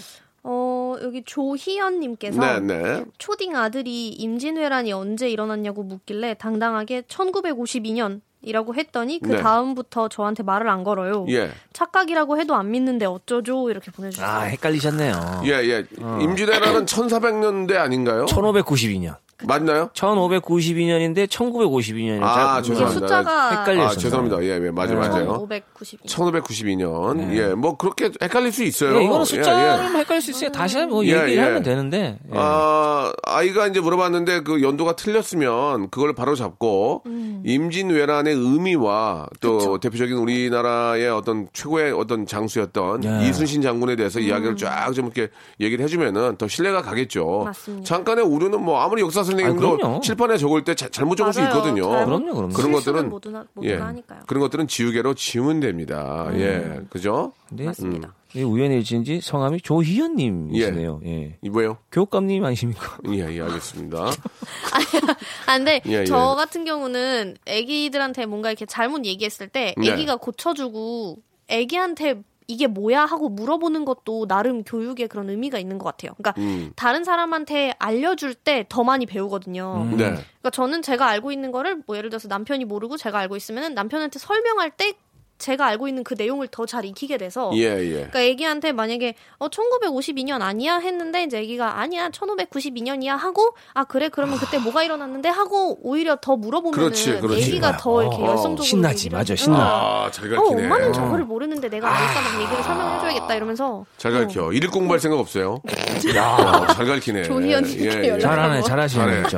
어, 0.99 1.03
여기 1.03 1.23
조희연님께서 1.25 2.59
네, 2.59 2.59
네. 2.59 3.05
초딩 3.17 3.55
아들이 3.55 4.09
임진왜란이 4.09 4.91
언제 4.91 5.29
일어났냐고 5.29 5.83
묻길래 5.83 6.35
당당하게 6.35 7.01
1952년 7.01 8.21
이라고 8.41 8.73
했더니 8.73 9.19
그 9.19 9.31
네. 9.31 9.41
다음부터 9.41 10.07
저한테 10.07 10.43
말을 10.43 10.69
안 10.69 10.83
걸어요. 10.85 11.25
예. 11.29 11.51
착각이라고 11.73 12.39
해도 12.39 12.55
안 12.55 12.71
믿는데 12.71 13.05
어쩌죠? 13.05 13.69
이렇게 13.69 13.91
보내주셨어요. 13.91 14.29
아, 14.29 14.43
헷갈리셨네요. 14.43 15.41
예, 15.45 15.49
예. 15.49 15.85
임진왜란은 16.21 16.85
1400년대 16.85 17.75
아닌가요? 17.75 18.25
1592년. 18.27 19.17
맞나요? 19.45 19.89
1592년인데 19.93 21.27
1952년이에요. 21.27 22.23
아, 22.23 22.59
이게 22.59 22.67
죄송합니다. 22.69 23.07
숫자가 23.07 23.49
헷갈렸어요. 23.59 23.87
아, 23.87 23.91
죄송합니다. 23.95 24.43
예, 24.43 24.65
예, 24.65 24.71
맞아요, 24.71 24.99
네. 24.99 25.07
맞아요. 25.07 25.47
1592년. 25.47 26.05
1592년. 26.05 27.33
예, 27.35 27.53
뭐 27.53 27.77
그렇게 27.77 28.11
헷갈릴 28.21 28.51
수 28.51 28.63
있어요. 28.63 28.97
예, 28.99 29.03
이거는 29.05 29.21
예, 29.21 29.25
숫자는 29.25 29.85
예. 29.85 29.89
뭐 29.89 29.97
헷갈릴 29.99 30.21
수 30.21 30.31
있어요. 30.31 30.51
다시 30.51 30.77
한번 30.77 30.95
뭐 30.95 31.05
예, 31.05 31.11
얘기를 31.11 31.37
예. 31.37 31.39
하면 31.39 31.63
되는데. 31.63 32.19
예. 32.27 32.33
아, 32.35 33.13
아이가 33.23 33.67
이제 33.67 33.79
물어봤는데 33.79 34.41
그 34.41 34.61
연도가 34.61 34.95
틀렸으면 34.95 35.89
그걸 35.89 36.13
바로 36.13 36.35
잡고 36.35 37.03
음. 37.05 37.41
임진왜란의 37.45 38.33
의미와 38.33 39.27
또 39.39 39.79
대표적인 39.79 40.17
우리나라의 40.17 41.09
어떤 41.09 41.47
최고의 41.53 41.93
어떤 41.93 42.25
장수였던 42.25 43.01
네. 43.01 43.29
이순신 43.29 43.61
장군에 43.61 43.95
대해서 43.95 44.19
이야기를 44.19 44.57
쫙 44.57 44.89
좀 44.93 45.05
이렇게 45.05 45.29
얘기를 45.59 45.83
해주면은 45.85 46.37
더 46.37 46.47
신뢰가 46.47 46.81
가겠죠. 46.81 47.41
음. 47.41 47.45
맞습니다. 47.45 47.85
잠깐의 47.85 48.25
오류는 48.25 48.61
뭐 48.61 48.81
아무리 48.81 49.01
역사 49.01 49.19
아, 49.19 49.23
선생님도. 49.31 49.99
칠판에 50.01 50.37
적을 50.37 50.63
때 50.63 50.75
자- 50.75 50.89
잘못 50.89 51.15
적을 51.15 51.33
수 51.33 51.39
맞아요. 51.41 51.53
있거든요. 51.55 51.83
잘못- 51.91 52.05
그럼요, 52.05 52.33
그럼요. 52.35 52.53
그런 52.53 52.71
것들은 52.71 53.09
모두나, 53.09 53.45
모두나 53.53 53.73
예, 53.73 53.77
하니까요. 53.77 54.21
그런 54.27 54.41
것들은 54.41 54.67
지우개로 54.67 55.13
지우면 55.15 55.59
됩니다. 55.61 56.29
예, 56.33 56.81
그죠? 56.89 57.33
근데 57.47 57.65
맞습니다. 57.65 58.13
이 58.35 58.43
우연일지인지 58.43 59.21
성함이 59.21 59.61
조희연님이시네요. 59.61 61.01
예. 61.05 61.37
이거요? 61.41 61.77
교육감님 61.91 62.43
아니십니까? 62.45 62.97
예, 63.09 63.17
예, 63.35 63.41
알겠습니다. 63.41 64.05
아, 65.47 65.57
근데 65.57 65.81
예, 65.87 65.91
예. 66.01 66.05
저 66.05 66.35
같은 66.35 66.63
경우는 66.65 67.37
애기들한테 67.45 68.25
뭔가 68.27 68.49
이렇게 68.49 68.65
잘못 68.65 69.05
얘기했을 69.05 69.47
때 69.47 69.73
네. 69.77 69.89
애기가 69.91 70.17
고쳐주고 70.17 71.17
애기한테 71.47 72.21
이게 72.49 72.65
뭐야 72.65 73.05
하고 73.05 73.29
물어보는 73.29 73.85
것도 73.85 74.25
나름 74.27 74.63
교육에 74.63 75.05
그런 75.05 75.29
의미가 75.29 75.59
있는 75.59 75.77
것 75.77 75.85
같아요. 75.85 76.13
그러니까 76.17 76.33
음. 76.41 76.71
다른 76.75 77.03
사람한테 77.03 77.73
알려줄 77.77 78.33
때 78.33 78.65
더 78.67 78.83
많이 78.83 79.05
배우거든요. 79.05 79.85
네. 79.91 79.97
그러니까 79.97 80.49
저는 80.51 80.81
제가 80.81 81.07
알고 81.07 81.31
있는 81.31 81.51
거를 81.51 81.81
뭐 81.85 81.95
예를 81.95 82.09
들어서 82.09 82.27
남편이 82.27 82.65
모르고 82.65 82.97
제가 82.97 83.19
알고 83.19 83.35
있으면 83.35 83.73
남편한테 83.75 84.17
설명할 84.19 84.71
때 84.71 84.93
제가 85.39 85.65
알고 85.67 85.87
있는 85.87 86.03
그 86.03 86.15
내용을 86.17 86.47
더 86.49 86.65
잘 86.65 86.85
익히게 86.85 87.17
돼서 87.17 87.49
예, 87.55 87.61
예. 87.79 87.91
그러니까 87.93 88.21
애기한테 88.21 88.73
만약에 88.73 89.15
어 89.39 89.47
1952년 89.47 90.41
아니야 90.41 90.77
했는데 90.77 91.23
이제 91.23 91.39
애기가 91.39 91.79
아니야 91.79 92.09
1592년이야 92.09 93.17
하고 93.17 93.55
아 93.73 93.85
그래 93.85 94.09
그러면 94.09 94.37
그때 94.37 94.59
뭐가 94.59 94.83
일어났는데 94.83 95.29
하고 95.29 95.79
오히려 95.81 96.17
더 96.21 96.35
물어보면은 96.35 96.77
그렇지, 96.77 97.19
그렇지. 97.19 97.41
애기가 97.41 97.77
더 97.77 98.01
이렇게 98.03 98.17
어, 98.17 98.27
열성적으로 98.31 98.63
신나지, 98.63 99.09
맞아. 99.09 99.35
신나. 99.35 99.57
아, 99.57 100.11
잘 100.11 100.31
어, 100.33 100.35
가르치네. 100.35 100.63
엄마는 100.65 100.93
저거를 100.93 101.25
모르는데 101.25 101.69
내가 101.69 101.87
알까 101.89 102.21
막 102.21 102.41
얘기를 102.41 102.63
설명해 102.63 102.99
줘야겠다 102.99 103.35
이러면서 103.35 103.85
잘 103.97 104.11
가르쳐. 104.11 104.51
일일 104.51 104.69
공부할 104.69 104.99
생각 104.99 105.19
없어요. 105.19 105.61
야, 106.15 106.67
잘 106.75 106.85
가르치네. 106.85 107.23
조희연님께 107.23 108.07
연락- 108.09 108.19
잘하네, 108.19 108.61
잘하고. 108.61 108.67
잘하시네, 108.67 109.03
잘해. 109.05 109.23
진짜. 109.29 109.37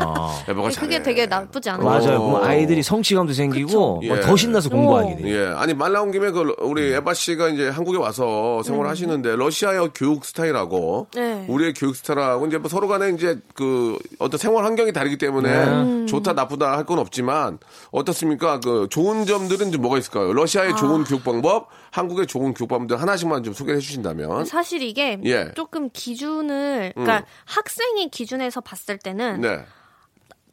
에버가 0.50 0.70
그게 0.70 0.72
잘해. 0.98 1.04
되게 1.04 1.26
나쁘지 1.28 1.70
않아요. 1.70 1.86
맞아요. 1.88 2.20
어. 2.22 2.44
아이들이 2.44 2.82
성취감도 2.84 3.32
생기고. 3.34 4.02
뭐더 4.06 4.32
예. 4.34 4.36
신나서 4.36 4.70
공부하게 4.70 5.16
돼요. 5.18 5.28
예, 5.28 5.54
아니 5.56 5.74
말 5.74 5.91
나온 5.92 6.12
김에 6.12 6.32
그 6.32 6.56
우리 6.60 6.94
에바 6.94 7.14
씨가 7.14 7.50
이제 7.50 7.70
한국에 7.70 7.98
와서 7.98 8.62
생활을 8.64 8.90
하시는데 8.90 9.36
러시아의 9.36 9.90
교육 9.96 10.26
스타일하고 10.26 11.08
네. 11.16 11.46
우리의 11.48 11.74
교육 11.74 11.96
스타일하고 11.96 12.46
이제 12.48 12.58
뭐 12.58 12.70
서로 12.70 12.88
간에 12.88 13.10
이제 13.10 13.40
그 13.54 13.98
어떤 14.20 14.38
생활 14.38 14.66
환경이 14.66 14.92
다르기 14.94 15.18
때문에 15.18 16.06
좋다 16.08 16.34
나쁘다 16.34 16.78
할 16.78 16.86
건 16.86 17.00
없지만 17.00 17.60
어떻습니까? 17.92 18.60
그 18.60 18.88
좋은 18.90 19.26
점들은 19.26 19.72
좀 19.72 19.82
뭐가 19.82 19.98
있을까요? 19.98 20.34
러시아의 20.34 20.76
좋은 20.76 21.04
교육 21.04 21.24
방법, 21.24 21.68
한국의 21.92 22.28
좋은 22.28 22.54
교육 22.54 22.68
방법들 22.70 23.00
하나씩만 23.00 23.44
좀 23.44 23.54
소개해 23.54 23.80
주신다면. 23.80 24.46
사실 24.46 24.82
이게 24.82 25.20
예. 25.26 25.52
조금 25.56 25.90
기준을 25.94 26.94
그러니까 26.96 27.26
학생의 27.46 28.10
기준에서 28.10 28.62
봤을 28.62 28.98
때는 28.98 29.42
네. 29.42 29.60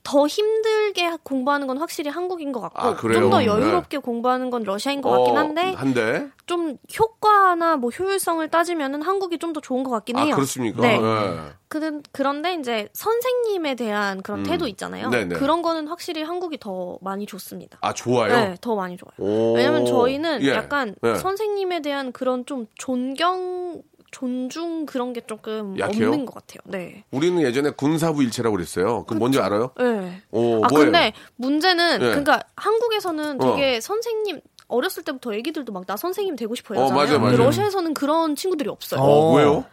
더 0.08 0.26
힘들게 0.26 1.18
공부하는 1.22 1.66
건 1.66 1.76
확실히 1.76 2.10
한국인 2.10 2.50
것 2.50 2.60
같고 2.62 2.80
아, 2.80 2.94
그래요? 2.96 3.20
좀더 3.20 3.40
네. 3.40 3.46
여유롭게 3.46 3.98
공부하는 3.98 4.48
건 4.48 4.62
러시아인 4.62 5.02
것 5.02 5.10
같긴 5.10 5.36
한데 5.36 5.72
어, 5.72 5.76
한데. 5.76 6.28
좀 6.46 6.78
효과나 6.98 7.76
뭐 7.76 7.90
효율성을 7.90 8.48
따지면은 8.48 9.02
한국이 9.02 9.38
좀 9.38 9.52
더 9.52 9.60
좋은 9.60 9.82
것 9.82 9.90
같긴 9.90 10.16
아, 10.16 10.22
해요. 10.22 10.34
그렇습니까? 10.34 10.80
네. 10.82 10.98
예. 10.98 11.52
그, 11.68 12.00
그런데 12.12 12.54
이제 12.54 12.88
선생님에 12.94 13.74
대한 13.74 14.22
그런 14.22 14.44
태도 14.44 14.66
있잖아요. 14.66 15.06
음. 15.06 15.10
네네. 15.10 15.34
그런 15.36 15.60
거는 15.62 15.88
확실히 15.88 16.22
한국이 16.22 16.58
더 16.58 16.98
많이 17.02 17.26
좋습니다. 17.26 17.78
아, 17.82 17.92
좋아요. 17.92 18.28
네, 18.32 18.54
더 18.62 18.74
많이 18.76 18.96
좋아요. 18.96 19.12
오. 19.18 19.54
왜냐면 19.54 19.84
저희는 19.84 20.42
예. 20.42 20.50
약간 20.52 20.94
예. 21.04 21.16
선생님에 21.16 21.80
대한 21.82 22.12
그런 22.12 22.46
좀 22.46 22.66
존경, 22.76 23.82
존중 24.10 24.86
그런 24.86 25.12
게 25.12 25.20
조금 25.20 25.78
약해요? 25.78 26.08
없는 26.08 26.26
것 26.26 26.34
같아요. 26.34 26.58
네. 26.64 27.04
우리는 27.10 27.40
예전에 27.42 27.70
군사부 27.70 28.22
일체라고 28.22 28.56
그랬어요. 28.56 29.04
그 29.04 29.14
뭔지 29.14 29.38
알아요? 29.40 29.70
네. 29.78 30.22
오, 30.30 30.64
아 30.64 30.68
뭐예요? 30.68 30.86
근데 30.86 31.12
문제는 31.36 31.94
예. 32.00 32.06
그러니까 32.08 32.40
한국에서는 32.56 33.38
되게 33.38 33.80
선생님 33.80 34.40
어렸을 34.68 35.02
때부터 35.02 35.32
애기들도 35.34 35.72
막 35.72 35.86
나 35.86 35.96
선생님 35.96 36.36
되고 36.36 36.54
싶어 36.54 36.74
어, 36.78 36.88
근데 36.88 37.16
맞아요. 37.18 37.36
러시아에서는 37.36 37.94
그런 37.94 38.36
친구들이 38.36 38.68
없어요. 38.68 39.00
어, 39.00 39.34
왜요? 39.36 39.64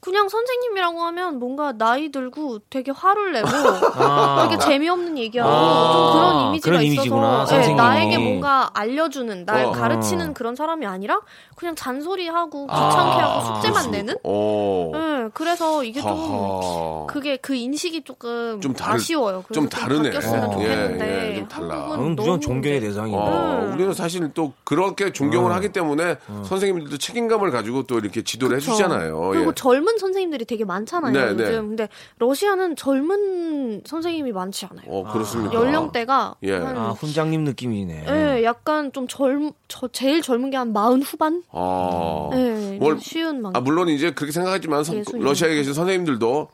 그냥 0.00 0.28
선생님이라고 0.28 1.00
하면 1.00 1.38
뭔가 1.38 1.72
나이 1.72 2.10
들고 2.12 2.60
되게 2.70 2.92
화를 2.92 3.32
내고 3.32 3.48
아. 3.96 4.46
되게 4.48 4.58
재미없는 4.62 5.18
얘기하고 5.18 5.50
아, 5.50 5.92
좀 5.92 6.20
그런 6.20 6.48
이미지가 6.48 6.70
그런 6.70 6.82
이미지구나, 6.82 7.42
있어서 7.44 7.58
네. 7.58 7.74
나에게 7.74 8.18
뭔가 8.18 8.70
알려주는 8.74 9.44
날 9.46 9.64
어. 9.64 9.72
가르치는 9.72 10.34
그런 10.34 10.54
사람이 10.54 10.86
아니라 10.86 11.20
그냥 11.56 11.74
잔소리하고 11.74 12.66
귀찮게 12.66 13.20
하고 13.20 13.54
숙제만 13.62 13.90
내는 13.90 14.14
어. 14.22 14.90
네, 14.94 15.28
그래서 15.34 15.82
이게 15.82 16.00
좀 16.00 16.10
하하. 16.10 17.06
그게 17.08 17.36
그 17.38 17.54
인식이 17.54 18.04
조금 18.04 18.60
좀 18.60 18.74
다르- 18.74 18.94
아쉬워요. 18.96 19.42
그래서 19.48 19.60
좀 19.60 19.68
다르네. 19.68 20.10
바뀌었으면 20.10 20.44
어. 20.44 20.50
좋겠는데 20.52 21.06
예, 21.06 21.30
예, 21.32 21.36
좀 21.36 21.48
달라. 21.48 21.76
무조건 21.96 22.16
너무 22.16 22.40
존경의 22.40 22.80
대상이고. 22.80 23.16
어, 23.18 23.60
음. 23.62 23.72
우리는 23.72 23.92
사실 23.92 24.30
또 24.34 24.52
그렇게 24.62 25.12
존경을 25.12 25.52
하기 25.54 25.72
때문에 25.72 26.18
선생님들도 26.44 26.98
책임감을 26.98 27.50
가지고 27.50 27.84
또 27.84 27.98
이렇게 27.98 28.22
지도를 28.22 28.58
그쵸. 28.58 28.72
해주잖아요. 28.72 29.18
그리고 29.30 29.50
예. 29.50 29.54
젊은 29.54 29.85
선생님들이 29.98 30.44
되게 30.44 30.64
많잖아요. 30.64 31.12
네, 31.12 31.22
요즘. 31.32 31.36
네. 31.36 31.52
근데 31.52 31.88
러시아는 32.18 32.76
젊은 32.76 33.82
선생님이 33.84 34.32
많지 34.32 34.66
않아요. 34.66 34.86
어, 34.88 35.12
그렇습니까? 35.12 35.54
연령대가 35.54 36.34
예. 36.42 36.52
한 36.54 36.76
아, 36.76 36.90
훈장님 36.90 37.44
느낌이네. 37.44 38.04
예, 38.08 38.44
약간 38.44 38.92
좀 38.92 39.06
젊, 39.08 39.52
저 39.68 39.88
제일 39.88 40.22
젊은 40.22 40.50
게 40.50 40.56
한 40.56 40.72
마흔 40.72 41.02
후반? 41.02 41.42
아. 41.52 42.30
예, 42.34 42.78
뭘- 42.80 42.98
쉬운 43.00 43.42
막. 43.42 43.54
아, 43.56 43.60
물론 43.60 43.88
이제 43.88 44.10
그렇게 44.12 44.32
생각하지만 44.32 44.84
선-. 44.84 45.02
러시아에 45.12 45.54
계신 45.54 45.74
선생님들도 45.74 46.48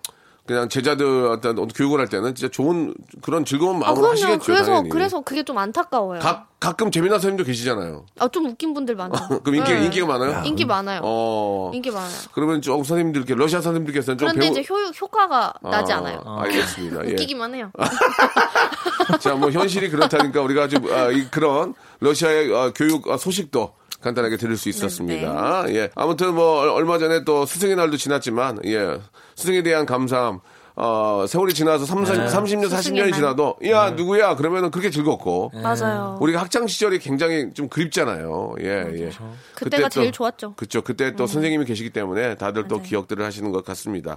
그냥 0.53 0.69
제자들 0.69 1.29
어떤 1.29 1.53
어떤 1.53 1.69
교육을 1.69 1.99
할 1.99 2.09
때는 2.09 2.35
진짜 2.35 2.51
좋은 2.51 2.93
그런 3.23 3.47
즐거운 3.47 3.77
아, 3.77 3.79
마음으로 3.79 4.03
그럼요. 4.03 4.13
하시겠죠. 4.13 4.45
그래서, 4.45 4.65
당연히. 4.67 4.91
그래서 4.91 5.21
그게 5.23 5.43
좀 5.45 5.57
안타까워요. 5.57 6.21
가, 6.21 6.47
가끔 6.61 6.91
재미난 6.91 7.19
선생님도 7.21 7.45
계시잖아요. 7.45 8.05
아, 8.19 8.29
좀 8.29 8.45
웃긴 8.45 8.75
분들 8.75 8.95
많아요. 8.97 9.29
그럼 9.43 9.55
인기, 9.55 9.73
예. 9.73 9.83
인기가 9.83 10.07
많아요? 10.07 10.43
인기 10.45 10.67
많아요. 10.67 11.01
어. 11.03 11.71
인기 11.73 11.91
많아요. 11.91 12.13
그러면 12.33 12.61
조금 12.61 12.85
선생님들 12.85 13.25
께, 13.25 13.35
러시아 13.35 13.63
선생님들께서는 13.63 14.19
좀 14.19 14.29
그런데 14.29 14.51
배우... 14.51 14.61
이제 14.61 14.67
효, 14.69 14.77
효과가 15.01 15.55
나지 15.63 15.93
아, 15.95 15.97
않아요. 15.97 16.23
알겠습니다. 16.27 17.07
예. 17.07 17.13
웃기기만 17.13 17.55
해요. 17.55 17.73
자, 19.21 19.35
뭐 19.35 19.51
현실이 19.51 19.89
그렇다니까 19.89 20.43
우리가 20.43 20.69
좀 20.69 20.85
아, 20.93 21.11
이, 21.11 21.25
그런 21.31 21.73
러시아의 22.01 22.55
아, 22.55 22.73
교육 22.75 23.09
아, 23.09 23.17
소식도 23.17 23.73
간단하게 24.03 24.37
들을 24.37 24.57
수 24.57 24.69
있었습니다. 24.69 25.65
네, 25.67 25.75
예. 25.77 25.91
아무튼 25.95 26.35
뭐 26.35 26.61
얼- 26.61 26.69
얼마 26.71 26.99
전에 26.99 27.25
또 27.25 27.47
스승의 27.47 27.77
날도 27.77 27.97
지났지만 27.97 28.59
예. 28.67 28.99
스승에 29.37 29.63
대한 29.63 29.87
감사함 29.87 30.41
어, 30.75 31.25
세월이 31.29 31.53
지나서 31.55 31.85
30, 31.85 32.15
30년, 32.15 32.27
40년이 32.29 32.71
스승의 32.71 33.03
날. 33.03 33.13
지나도 33.13 33.57
야, 33.67 33.91
누구야? 33.91 34.37
그러면은 34.37 34.71
그렇게 34.71 34.91
즐겁고 34.91 35.51
맞아요. 35.63 36.17
우리가 36.21 36.41
학창 36.41 36.67
시절이 36.67 36.99
굉장히 36.99 37.53
좀 37.55 37.69
그립잖아요. 37.69 38.55
예, 38.61 38.67
예. 38.95 39.11
그때가 39.55 39.85
또- 39.85 40.01
제일 40.01 40.13
좋았죠. 40.13 40.55
그쵸. 40.57 40.83
그때 40.83 41.09
음. 41.09 41.17
또 41.17 41.27
선생님이 41.27 41.65
계시기 41.67 41.91
때문에 41.91 42.37
다들 42.37 42.69
또 42.69 42.77
맞아요. 42.77 42.89
기억들을 42.89 43.25
하시는 43.25 43.51
것 43.53 43.65
같습니다. 43.65 44.17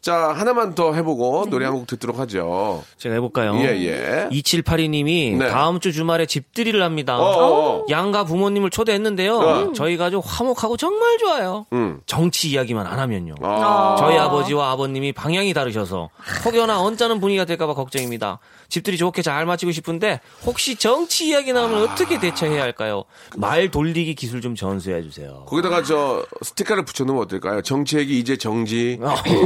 자, 0.00 0.14
하나만 0.34 0.74
더 0.74 0.92
해보고 0.94 1.46
노래 1.50 1.64
한 1.66 1.74
곡 1.74 1.86
듣도록 1.88 2.18
하죠. 2.20 2.84
제가 2.98 3.14
해볼까요? 3.16 3.56
예, 3.56 3.68
예. 3.84 4.28
2782님이 4.30 5.36
네. 5.38 5.48
다음 5.48 5.80
주 5.80 5.92
주말에 5.92 6.26
집들이를 6.26 6.82
합니다. 6.82 7.18
어, 7.18 7.22
어, 7.24 7.78
어. 7.80 7.86
양가 7.90 8.24
부모님을 8.24 8.70
초대했는데요. 8.70 9.36
어. 9.36 9.72
저희 9.72 9.96
가족 9.96 10.22
화목하고 10.24 10.76
정말 10.76 11.18
좋아요. 11.18 11.66
음. 11.72 12.00
정치 12.06 12.50
이야기만 12.50 12.86
안 12.86 12.98
하면요. 13.00 13.34
아. 13.42 13.96
저희 13.98 14.16
아버지와 14.18 14.70
아버님이 14.72 15.12
방향이 15.12 15.52
다르셔서 15.54 15.93
없어서 15.94 16.10
혹여나 16.44 16.80
언짢은 16.80 17.20
분위기가 17.20 17.44
될까봐 17.44 17.74
걱정입니다. 17.74 18.40
집들이 18.68 18.96
좋게 18.98 19.22
잘 19.22 19.46
마치고 19.46 19.72
싶은데 19.72 20.20
혹시 20.44 20.76
정치 20.76 21.28
이야기 21.28 21.52
나오면 21.52 21.82
어떻게 21.82 22.18
대처해야 22.18 22.62
할까요? 22.62 23.04
말 23.36 23.70
돌리기 23.70 24.14
기술 24.14 24.40
좀 24.40 24.54
전수해 24.54 25.02
주세요. 25.02 25.44
거기다가 25.48 25.82
저 25.82 26.26
스티커를 26.42 26.84
붙여놓으면 26.84 27.22
어떨까요? 27.24 27.62
정치 27.62 27.96
얘기 27.98 28.18
이제 28.18 28.36
정지 28.36 28.98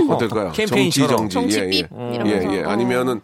어떨까요? 0.09 0.53
정치 0.53 0.67
캠페인처럼. 0.67 1.29
정지 1.29 1.35
정치 1.35 1.59
예, 1.61 1.69
삐 1.69 1.77
예. 1.79 2.15
이러면서. 2.15 2.53
예, 2.53 2.59
예. 2.59 2.63
어. 2.65 2.69
아니면은 2.71 3.21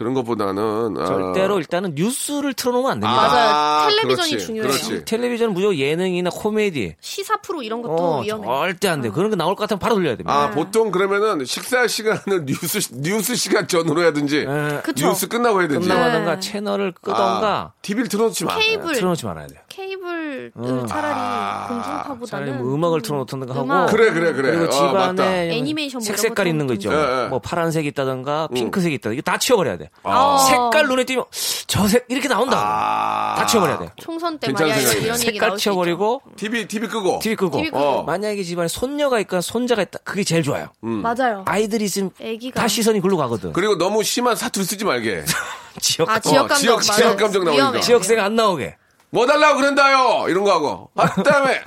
그런 0.00 0.14
것보다는 0.14 0.96
아, 0.98 1.04
절대로 1.04 1.58
일단은 1.58 1.92
뉴스를 1.94 2.54
틀어놓으면 2.54 2.90
안 2.90 3.00
됩니다. 3.00 3.20
맞아요. 3.28 3.90
텔레비전이 3.90 4.30
그렇지, 4.30 4.46
중요해요. 4.46 4.72
그렇지. 4.72 5.04
텔레비전은 5.04 5.52
무조건 5.52 5.76
예능이나 5.76 6.30
코미디. 6.30 6.96
시사 7.00 7.36
프로 7.42 7.62
이런 7.62 7.82
것도 7.82 7.94
어, 7.94 8.22
위험해. 8.22 8.46
절대 8.46 8.88
안 8.88 9.02
돼. 9.02 9.10
그런 9.10 9.28
거 9.28 9.36
나올 9.36 9.54
것 9.56 9.64
같으면 9.64 9.78
바로 9.78 9.96
돌려야 9.96 10.16
됩니다. 10.16 10.32
아, 10.32 10.50
보통 10.52 10.90
그러면은 10.90 11.44
식사 11.44 11.86
시간을 11.86 12.46
뉴스 12.48 12.78
뉴스 12.94 13.34
시간 13.34 13.68
전으로 13.68 14.00
해야든지 14.00 14.38
예. 14.38 14.80
그쵸. 14.82 15.08
뉴스 15.08 15.28
끝나고 15.28 15.60
해야 15.60 15.68
되지. 15.68 15.86
끝나고 15.86 16.02
하든가 16.02 16.34
네. 16.36 16.40
채널을 16.40 16.92
끄던가 16.92 17.48
아, 17.58 17.72
TV를 17.82 18.08
틀어놓지 18.08 18.46
마. 18.46 18.56
케이블 18.56 18.94
틀어놓지 18.94 19.26
말아야 19.26 19.48
돼요. 19.48 19.60
케이블 19.68 20.19
을 20.30 20.52
아, 20.54 20.86
차라리 20.86 21.68
공중파보다는 21.68 22.26
차라리 22.26 22.50
뭐 22.52 22.74
음악을 22.74 23.02
틀어놓던가 23.02 23.52
하고 23.54 23.64
음악. 23.64 23.86
그래 23.90 24.12
그래 24.12 24.32
그래. 24.32 24.56
그리고 24.56 24.74
어, 24.74 24.92
맞다. 24.92 25.12
집안에 25.14 25.50
애니메이션 25.56 25.98
뭐색 25.98 26.18
색깔 26.18 26.44
거 26.46 26.50
있는 26.50 26.66
거 26.66 26.74
있죠. 26.74 26.92
예, 26.92 27.24
예. 27.24 27.28
뭐 27.28 27.38
파란색이 27.40 27.88
있다든가 27.88 28.48
핑크색이 28.54 28.94
있다든가 28.96 29.14
이거 29.14 29.22
다 29.22 29.38
치워버려야 29.38 29.78
돼. 29.78 29.90
아. 30.02 30.38
색깔 30.38 30.86
눈에 30.88 31.04
띄면 31.04 31.24
저 31.66 31.86
색 31.88 32.04
이렇게 32.08 32.28
나온다. 32.28 32.56
아. 32.58 33.34
다 33.36 33.46
치워버려야 33.46 33.78
돼. 33.80 33.90
총선 33.96 34.38
때 34.38 34.46
생각이네. 34.46 34.80
이런 35.04 35.18
얘기 35.18 35.32
색깔 35.32 35.56
치워버리고 35.56 36.22
TV 36.36 36.68
TV 36.68 36.88
끄고. 36.88 37.18
TV 37.20 37.36
끄고. 37.36 37.56
TV 37.58 37.70
끄고. 37.70 37.82
어. 37.82 38.02
만약에 38.04 38.42
집안에 38.42 38.68
손녀가 38.68 39.18
있거나 39.20 39.40
손자가 39.40 39.82
있다. 39.82 39.98
그게 40.04 40.22
제일 40.24 40.42
좋아요. 40.42 40.68
있죠. 40.82 41.00
맞아요. 41.02 41.42
아이들이 41.46 41.84
있으면 41.86 42.10
애기가 42.20 42.60
다 42.60 42.68
시선이 42.68 43.00
글로 43.00 43.16
가거든. 43.16 43.52
그리고 43.52 43.76
너무 43.78 44.02
심한 44.02 44.36
사투리 44.36 44.64
쓰지 44.64 44.84
말게. 44.84 45.24
지역 45.80 46.10
아 46.10 46.18
지역 46.18 46.44
어, 46.44 46.46
감정 46.48 46.58
지역- 46.58 46.74
맞아요. 46.88 46.96
지역 46.96 47.16
감정 47.16 47.44
나오니까. 47.44 47.80
지역색 47.80 48.18
안 48.18 48.34
나오게. 48.34 48.76
뭐 49.10 49.26
달라고 49.26 49.56
그런다요 49.58 50.28
이런 50.28 50.44
거 50.44 50.52
하고. 50.52 50.90
아 50.96 51.08
그다음에 51.10 51.60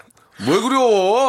왜 0.47 0.59
그려 0.61 0.79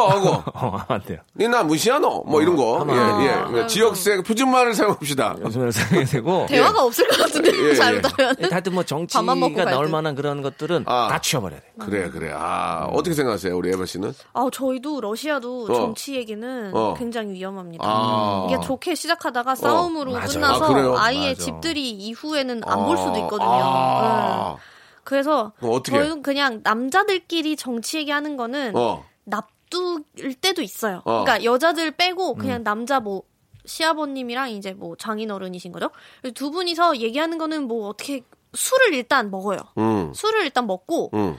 하고. 0.09 0.43
어, 0.55 0.79
안 0.87 1.01
돼요. 1.03 1.19
니나 1.37 1.61
무시하노? 1.63 2.23
뭐 2.25 2.41
이런 2.41 2.55
거. 2.55 2.83
예, 2.89 3.59
예. 3.61 3.67
지역색 3.67 4.23
표준말을 4.23 4.73
사용합시다. 4.73 5.35
요즘에 5.41 5.69
생각이 5.71 6.05
되고. 6.09 6.47
대화가 6.49 6.83
없을 6.83 7.07
것 7.07 7.19
같은데 7.19 7.51
예, 7.55 7.69
예. 7.69 7.75
잘못하면 7.75 8.35
하여튼 8.51 8.73
뭐 8.73 8.83
밥만 9.13 9.39
먹고 9.39 9.53
정치가 9.53 9.63
갈 9.65 9.73
나올 9.73 9.85
듯. 9.85 9.91
만한 9.91 10.15
그런 10.15 10.41
것들은 10.41 10.85
아. 10.87 11.07
다 11.11 11.21
치워버려야 11.21 11.59
돼. 11.59 11.65
그래, 11.79 12.09
그래. 12.09 12.31
아, 12.35 12.87
어떻게 12.91 13.13
생각하세요, 13.13 13.55
우리 13.55 13.69
에바 13.73 13.85
씨는? 13.85 14.11
아 14.33 14.47
저희도 14.51 15.01
러시아도 15.01 15.65
어. 15.69 15.73
정치 15.75 16.15
얘기는 16.15 16.71
어. 16.73 16.95
굉장히 16.97 17.33
위험합니다. 17.33 17.83
아. 17.87 18.47
이게 18.49 18.59
좋게 18.59 18.95
시작하다가 18.95 19.53
싸움으로 19.55 20.13
맞아요. 20.13 20.27
끝나서 20.27 20.95
아? 20.97 21.05
아, 21.05 21.11
이의 21.11 21.33
맞아. 21.35 21.43
집들이 21.43 21.91
이후에는 21.91 22.61
안 22.65 22.79
볼 22.85 22.97
수도 22.97 23.17
있거든요. 23.19 23.49
아. 23.51 24.55
네. 24.57 24.74
그래서 25.05 25.53
어떻게? 25.61 25.97
저희는 25.97 26.21
그냥 26.21 26.59
남자들끼리 26.63 27.55
정치 27.55 27.99
얘기하는 27.99 28.35
거는 28.35 28.75
어. 28.75 29.05
납두일 29.23 30.33
때도 30.41 30.61
있어요. 30.61 30.97
어. 31.05 31.23
그러니까 31.23 31.43
여자들 31.45 31.91
빼고 31.91 32.33
음. 32.33 32.37
그냥 32.37 32.63
남자 32.65 32.99
뭐 32.99 33.23
시아버님이랑 33.65 34.51
이제 34.51 34.73
뭐 34.73 34.95
장인어른이신 34.97 35.71
거죠. 35.71 35.89
두 36.33 36.51
분이서 36.51 36.97
얘기하는 36.97 37.37
거는 37.37 37.63
뭐 37.67 37.87
어떻게 37.89 38.21
술을 38.53 38.93
일단 38.93 39.31
먹어요. 39.31 39.59
음. 39.77 40.11
술을 40.13 40.43
일단 40.43 40.67
먹고 40.67 41.11
음. 41.13 41.37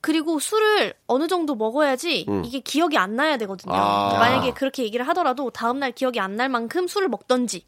그리고 0.00 0.38
술을 0.40 0.94
어느 1.06 1.28
정도 1.28 1.54
먹어야지 1.54 2.26
이게 2.44 2.58
기억이 2.58 2.98
안 2.98 3.14
나야 3.14 3.36
되거든요. 3.36 3.72
아. 3.74 4.18
만약에 4.18 4.52
그렇게 4.52 4.82
얘기를 4.82 5.06
하더라도 5.08 5.50
다음날 5.50 5.92
기억이 5.92 6.18
안 6.18 6.36
날 6.36 6.48
만큼 6.48 6.88
술을 6.88 7.08
먹던지 7.08 7.64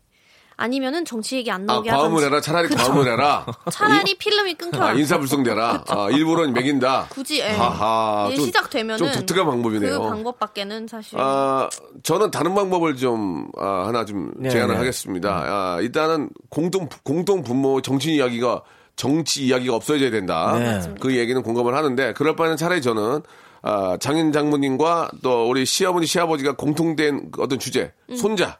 아니면은 0.56 1.04
정치 1.04 1.36
얘기 1.36 1.50
안 1.50 1.62
아, 1.68 1.74
나오게 1.74 1.90
과음을 1.90 2.06
하던지 2.18 2.24
해라. 2.26 2.40
차라리 2.40 2.68
과음을 2.68 3.10
해라. 3.12 3.46
차라리 3.70 4.14
필름이 4.16 4.54
끊겨. 4.54 4.82
아, 4.82 4.92
인사불성대라. 4.92 5.84
아, 5.88 6.08
일부러 6.10 6.46
매긴다. 6.48 7.06
굳이 7.10 7.40
예. 7.40 7.48
하하. 7.50 8.30
좀- 8.34 8.44
시작되면은 8.46 8.98
좀 8.98 9.12
독특한 9.12 9.46
방법이네요. 9.46 9.98
그 10.00 10.08
방법밖에는 10.08 10.86
사실 10.86 11.18
아, 11.20 11.68
저는 12.02 12.30
다른 12.30 12.54
방법을 12.54 12.96
좀, 12.96 13.48
아, 13.58 13.84
하나 13.86 14.04
좀 14.04 14.32
네, 14.36 14.48
제안을 14.50 14.74
네. 14.74 14.78
하겠습니다. 14.78 15.30
아, 15.44 15.78
일단은 15.80 16.30
공동, 16.50 16.88
공동 17.02 17.42
분모 17.42 17.82
정치 17.82 18.14
이야기가, 18.14 18.62
정치 18.96 19.46
이야기가 19.46 19.74
없어져야 19.74 20.10
된다. 20.10 20.56
네. 20.58 20.94
그 21.00 21.16
얘기는 21.16 21.42
공감을 21.42 21.74
하는데, 21.74 22.12
그럴 22.12 22.36
바에는 22.36 22.56
차라리 22.56 22.80
저는, 22.80 23.22
아, 23.62 23.96
장인 23.98 24.30
장모님과 24.30 25.10
또 25.22 25.48
우리 25.48 25.64
시어머니, 25.66 26.06
시아버지가 26.06 26.52
공통된 26.52 27.30
그 27.32 27.42
어떤 27.42 27.58
주제, 27.58 27.92
손자. 28.16 28.58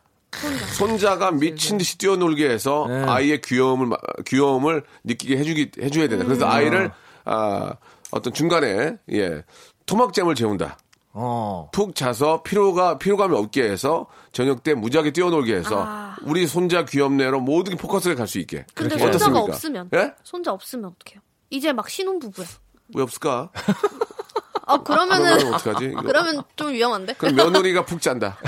손자. 0.77 1.17
가 1.19 1.31
미친 1.31 1.79
듯이 1.79 1.97
뛰어놀게 1.99 2.49
해서 2.49 2.87
네. 2.89 3.05
아이의 3.05 3.41
귀여움을, 3.43 3.87
마- 3.87 3.97
귀여움을 4.27 4.85
느끼게 5.05 5.37
해주기, 5.39 5.71
해줘야 5.81 6.09
된다. 6.09 6.25
그래서 6.25 6.47
아이를, 6.47 6.91
아, 7.25 7.75
어떤 8.11 8.33
중간에, 8.33 8.97
예, 9.13 9.43
토막잼을 9.87 10.35
재운다. 10.35 10.79
어. 11.17 11.69
푹 11.73 11.95
자서 11.95 12.43
피로가 12.43 12.99
피로감이 12.99 13.37
없게 13.37 13.63
해서 13.63 14.07
저녁 14.33 14.65
때 14.65 14.75
무지하게 14.75 15.13
뛰어놀게 15.13 15.55
해서 15.55 15.85
아. 15.87 16.17
우리 16.23 16.47
손자 16.49 16.85
귀엽네로 16.85 17.41
모든 17.41 17.77
게 17.77 17.79
포커스를 17.81 18.17
갈 18.17 18.27
수 18.27 18.41
있게. 18.41 18.67
근데 18.75 18.99
손자가 18.99 19.11
어떻습니까? 19.39 19.41
없으면 19.43 19.91
예? 19.95 20.13
손자 20.25 20.53
없으면 20.53 20.87
어떡해요? 20.87 21.21
이제 21.51 21.73
막 21.73 21.89
신혼 21.89 22.19
부부야. 22.19 22.47
왜 22.97 23.03
없을까? 23.03 23.51
아 24.67 24.79
그러면은 24.79 25.37
그러면 25.37 25.55
어떡하지? 25.55 25.95
그러면 26.07 26.43
좀 26.57 26.73
위험한데. 26.73 27.15
그럼 27.19 27.35
며느리가 27.35 27.85
푹 27.85 28.01
잔다. 28.01 28.39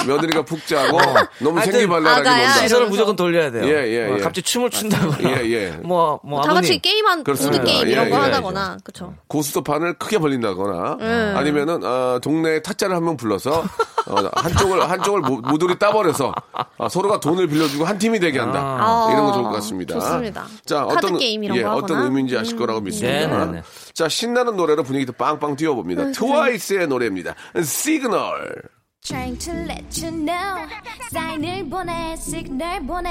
그 0.00 0.06
며느리가 0.06 0.42
푹 0.44 0.66
자고 0.66 0.98
너무 1.38 1.58
하여튼 1.58 1.72
생기발랄하게 1.80 2.28
논다. 2.28 2.52
시선을 2.54 2.88
무조건 2.88 3.14
돌려야 3.14 3.50
돼요. 3.52 3.64
예, 3.64 3.86
예, 3.88 4.06
어, 4.10 4.16
예. 4.16 4.20
갑자기 4.20 4.42
춤을 4.42 4.70
춘다거나. 4.70 5.30
예, 5.30 5.44
예. 5.48 5.70
뭐, 5.84 6.18
뭐, 6.24 6.42
다 6.42 6.54
같이. 6.54 6.78
게임한 6.80 7.22
그렇습니다. 7.22 7.60
보드 7.62 7.70
게임 7.72 7.86
이런 7.88 8.06
예, 8.06 8.10
거 8.10 8.16
예. 8.16 8.20
하다거나 8.20 8.78
그쵸. 8.82 9.14
고스톱판을 9.28 9.94
크게 9.94 10.18
벌린다거나 10.18 10.96
음. 11.00 11.34
아니면은 11.36 11.84
어, 11.84 12.18
동네에 12.20 12.62
타짜를 12.62 12.96
한 12.96 13.04
명 13.04 13.16
불러서 13.16 13.64
어, 14.06 14.30
한쪽을 14.34 14.90
한쪽을 14.90 15.20
모- 15.20 15.40
모조리 15.40 15.78
따버려서 15.78 16.34
어, 16.78 16.88
서로가 16.88 17.20
돈을 17.20 17.46
빌려주고 17.46 17.84
한 17.84 17.96
팀이 17.98 18.18
되게 18.18 18.38
한다. 18.40 18.58
아. 18.60 19.08
이런 19.12 19.24
거 19.26 19.32
좋을 19.32 19.44
것 19.44 19.50
같습니다. 19.52 19.94
좋습니다. 19.94 20.46
자, 20.66 20.84
카드 20.84 21.06
어떤 21.06 21.18
게임 21.18 21.44
이런 21.44 21.56
예, 21.58 21.62
거 21.62 21.70
어떤 21.74 21.82
하거나. 21.98 22.04
의미인지 22.04 22.36
아실 22.36 22.54
음. 22.54 22.58
거라고 22.58 22.80
믿습니다. 22.80 23.26
네, 23.26 23.26
네, 23.46 23.52
네. 23.52 23.62
자, 23.94 24.08
신나는 24.08 24.56
노래로 24.56 24.82
분위기 24.84 24.97
도 25.06 25.12
빵빵 25.12 25.56
띄워봅니다. 25.56 26.12
트와이스의 26.12 26.88
노래입니다. 26.88 27.34
시그널. 27.62 28.62
Trying 29.00 29.38
to 29.38 29.54
let 29.54 30.04
you 30.04 30.10
know. 30.10 30.68
사인을 31.12 31.70
보내 31.70 32.16
시그널 32.16 32.84
보내. 32.86 33.08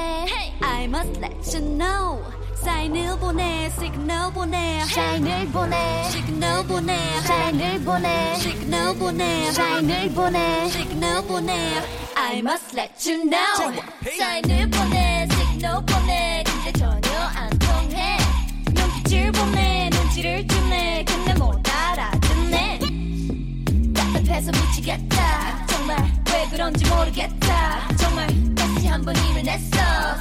I 0.61 0.83
must 0.83 1.17
let 1.23 1.57
you 1.57 1.77
know. 1.77 2.23
사인을 2.63 3.17
보내 3.19 3.69
시그널 3.79 4.33
보내. 4.33 4.81
사인을 4.85 5.47
보내. 5.47 6.03
시그널 6.11 6.67
보내. 6.67 7.21
사인을 7.21 7.83
보내. 7.83 8.35
시그널 8.35 8.95
보내. 8.97 9.51
사인을 9.51 10.09
보내. 10.13 10.69
시그널 10.69 11.27
보내. 11.27 11.81
I 12.15 12.39
must 12.39 12.77
let 12.77 13.09
you 13.09 13.23
know. 13.29 13.73
사인을 14.17 14.69
보내 14.69 15.27
시그널 15.31 15.85
보내. 15.85 16.43
근데 16.45 16.71
전혀 16.73 17.09
안 17.35 17.49
통해. 17.57 18.17
눈빛을 18.71 19.31
보내 19.31 19.89
눈치를 19.91 20.45
주네. 20.47 21.05
근데 21.07 21.33
못 21.35 21.66
해서 24.37 24.51
미치겠다 24.51 25.65
정말 25.65 25.97
왜 26.31 26.47
그런지 26.51 26.87
모르겠다 26.87 27.87
정말 27.97 28.27
다시 28.53 28.85
한번 28.85 29.15
힘을 29.15 29.41
냈어 29.41 29.77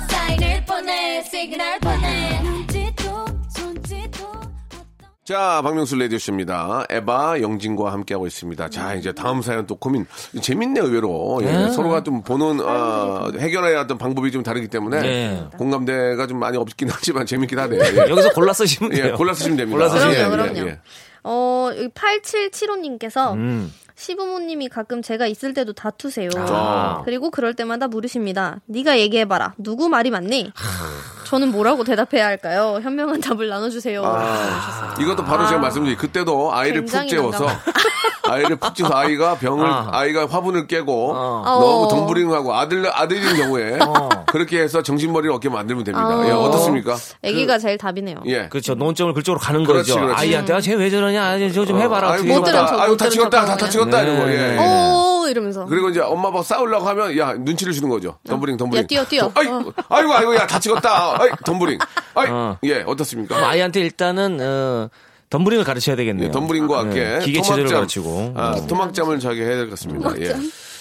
사인을 0.09 0.65
보내 0.65 1.23
시그널 1.23 1.79
보내 1.81 2.41
눈짓도 2.41 3.27
손짓도 3.55 4.27
자, 5.23 5.61
박명수 5.63 5.97
레디오쇼입니다. 5.97 6.85
에바 6.89 7.41
영진과 7.43 7.93
함께하고 7.93 8.29
있습니다. 8.29 8.71
자, 8.71 8.95
이제 8.95 9.13
다음 9.13 9.43
사연 9.43 9.67
또 9.67 9.75
고민. 9.75 10.07
재밌네, 10.41 10.81
의외로. 10.81 11.41
예, 11.43 11.47
네. 11.47 11.71
서로가 11.73 12.05
좀 12.05 12.23
보는, 12.23 12.61
어, 12.61 13.33
해결해야 13.37 13.81
하던 13.81 13.99
방법이 13.99 14.31
좀 14.31 14.45
다르기 14.45 14.69
때문에 14.69 15.01
네. 15.01 15.45
공감대가 15.59 16.29
좀 16.29 16.39
많이 16.39 16.57
없긴 16.57 16.89
하지만 16.93 17.27
재밌긴 17.27 17.59
하네요. 17.59 17.83
예. 17.83 18.09
여기서 18.09 18.33
골라 18.35 18.53
쓰시면 18.53 18.93
예, 18.97 19.03
돼요. 19.03 19.17
골라 19.17 19.35
쓰시면 19.35 19.57
됩니다. 19.57 19.77
골라 19.77 19.91
쓰시면 19.91 20.15
예, 20.15 20.31
그럼요, 20.31 20.49
예, 20.49 20.53
그럼요. 20.53 20.69
예. 20.71 20.81
어, 21.25 21.71
여기 21.77 21.89
8775님께서 21.89 23.35
음. 23.35 23.73
시부모님이 23.97 24.69
가끔 24.69 25.01
제가 25.03 25.27
있을 25.27 25.55
때도 25.55 25.73
다투세요. 25.73 26.29
아. 26.37 27.03
그리고 27.05 27.31
그럴 27.31 27.55
때마다 27.55 27.89
물으십니다. 27.89 28.61
네가 28.67 28.99
얘기해봐라. 28.99 29.55
누구 29.59 29.89
말이 29.89 30.11
맞니? 30.11 30.53
저는 31.25 31.51
뭐라고 31.51 31.83
대답해야 31.83 32.27
할까요? 32.27 32.79
현명한 32.83 33.21
답을 33.21 33.49
나눠주세요. 33.49 34.03
아, 34.05 34.95
이것도 35.01 35.25
바로 35.25 35.47
제가 35.47 35.61
말씀드린 35.61 35.97
그때도 35.97 36.55
아이를 36.55 36.85
푹 36.85 37.09
재워서 37.09 37.47
아이를 38.29 38.57
푹 38.57 38.75
재워서 38.77 38.95
아이가 38.95 39.37
병을 39.37 39.67
아. 39.67 39.89
아이가 39.93 40.27
화분을 40.27 40.69
깨고 40.69 41.13
어. 41.15 41.43
너무 41.45 41.85
어. 41.85 41.89
덤브링하고 41.89 42.55
아들 42.55 42.87
아들인 42.95 43.37
경우에 43.37 43.79
그렇게 44.27 44.61
해서 44.61 44.83
정신머리를 44.83 45.35
얻게 45.35 45.49
만들면 45.49 45.83
됩니다. 45.83 46.17
어. 46.17 46.25
예, 46.27 46.31
어떻습니까? 46.31 46.97
아기가 47.25 47.59
제일 47.59 47.77
답이네요. 47.77 48.23
예. 48.27 48.49
그렇죠. 48.49 48.75
논점을 48.75 49.13
그쪽으로 49.15 49.41
가는 49.41 49.65
그렇지, 49.65 49.91
거죠. 49.93 50.05
그렇지. 50.05 50.21
아이한테 50.23 50.53
아, 50.53 50.61
쟤왜 50.61 50.91
저러냐? 50.91 51.39
저좀 51.51 51.81
해봐라. 51.81 52.19
못 52.23 52.45
들은 52.45 52.53
다 52.53 52.67
척, 52.67 52.87
못다 52.89 53.09
찍었다, 53.09 53.39
척다 53.41 53.53
하고 53.53 53.69
찍었다 53.69 53.86
그냥. 53.91 54.07
이러고. 54.07 54.31
예. 54.33 54.37
네. 54.37 54.55
예. 54.55 54.59
오, 54.59 54.63
어 55.25 55.29
이러면서. 55.29 55.67
그리고 55.67 55.89
이제 55.91 56.01
엄마 56.01 56.29
아빠 56.29 56.43
싸우려고 56.43 56.87
하면 56.89 57.17
야 57.19 57.33
눈치를 57.35 57.73
주는 57.73 57.89
거죠. 57.89 58.19
덤블링 58.27 58.57
덤블링. 58.57 58.83
야, 58.83 58.87
뛰어, 58.87 59.05
뛰어. 59.05 59.31
아이, 59.35 59.47
어. 59.47 59.73
아이고 59.89 60.13
아이고 60.15 60.35
야 60.37 60.47
다치겠다. 60.47 61.21
아이 61.23 61.31
덤블링. 61.45 61.79
아이 62.15 62.29
어. 62.31 62.59
예 62.65 62.83
어떻습니까? 62.87 63.37
아이한테 63.49 63.81
일단은 63.81 64.39
어, 64.41 64.89
덤블링을 65.31 65.65
가르쳐야 65.65 65.97
되겠네요. 65.97 66.29
예, 66.29 66.31
덤블링과 66.31 66.79
함께 66.79 67.05
네, 67.05 67.19
기계 67.25 67.43
체조를 67.43 67.71
가르치고. 67.71 68.35
아, 68.37 68.55
토막잠을 68.69 69.19
자게 69.19 69.43
해야 69.43 69.57
될 69.57 69.65
것 69.65 69.71
같습니다. 69.71 70.13
예. 70.21 70.35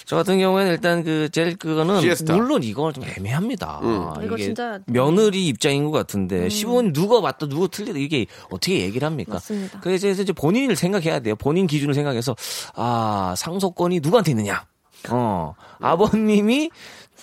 저 0.05 0.15
같은 0.15 0.37
경우에는 0.39 0.71
일단 0.71 1.03
그 1.03 1.29
제일 1.31 1.55
그거는 1.57 1.99
시에스타. 2.01 2.35
물론 2.35 2.61
이건 2.63 2.93
좀 2.93 3.03
애매합니다. 3.03 3.79
음. 3.83 4.23
이거 4.23 4.37
진짜- 4.37 4.79
며느리 4.85 5.47
입장인 5.47 5.85
것 5.85 5.91
같은데 5.91 6.47
시부모님 6.49 6.93
누가 6.93 7.21
맞다 7.21 7.47
누가 7.47 7.67
틀리다 7.67 7.97
이게 7.97 8.27
어떻게 8.51 8.79
얘기를 8.81 9.05
합니까? 9.05 9.33
맞습니다. 9.33 9.79
그래서 9.81 10.07
이제 10.09 10.31
본인을 10.31 10.75
생각해야 10.75 11.19
돼요. 11.21 11.35
본인 11.35 11.65
기준을 11.67 11.93
생각해서 11.95 12.35
아 12.75 13.33
상속권이 13.37 13.99
누구한테 14.01 14.31
있느냐? 14.31 14.65
어 15.09 15.55
아버님이 15.79 16.69